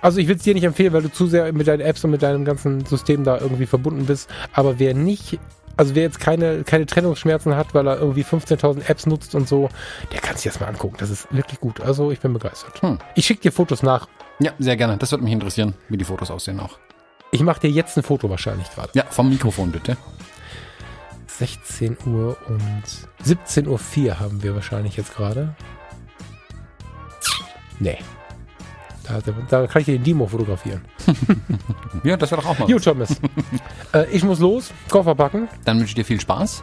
[0.00, 2.10] Also ich will es dir nicht empfehlen, weil du zu sehr mit deinen Apps und
[2.10, 4.30] mit deinem ganzen System da irgendwie verbunden bist.
[4.52, 5.38] Aber wer nicht,
[5.76, 9.68] also wer jetzt keine, keine Trennungsschmerzen hat, weil er irgendwie 15.000 Apps nutzt und so,
[10.12, 10.96] der kann sich das mal angucken.
[10.98, 11.80] Das ist wirklich gut.
[11.80, 12.80] Also ich bin begeistert.
[12.82, 12.98] Hm.
[13.14, 14.08] Ich schicke dir Fotos nach.
[14.38, 14.96] Ja, sehr gerne.
[14.96, 16.78] Das würde mich interessieren, wie die Fotos aussehen auch.
[17.30, 18.90] Ich mache dir jetzt ein Foto wahrscheinlich gerade.
[18.94, 19.96] Ja, vom Mikrofon bitte.
[21.38, 22.84] 16 Uhr und
[23.24, 25.54] 17.04 Uhr haben wir wahrscheinlich jetzt gerade.
[27.78, 27.98] Nee.
[29.04, 30.82] Da, da, kann ich den Demo fotografieren.
[32.04, 32.66] ja, das wäre doch auch mal.
[32.66, 33.16] Gut, Thomas.
[33.94, 35.48] äh, ich muss los, Koffer packen.
[35.64, 36.62] Dann wünsche ich dir viel Spaß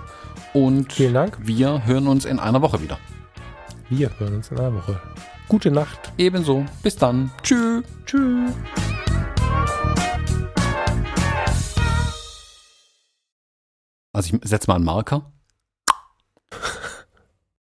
[0.54, 1.38] und vielen Dank.
[1.42, 3.00] Wir hören uns in einer Woche wieder.
[3.90, 5.02] Wir hören uns in einer Woche.
[5.48, 6.12] Gute Nacht.
[6.18, 6.66] Ebenso.
[6.84, 7.32] Bis dann.
[7.44, 7.84] Tschüss.
[8.06, 8.52] Tschüss.
[14.16, 15.34] Also ich setze mal einen Marker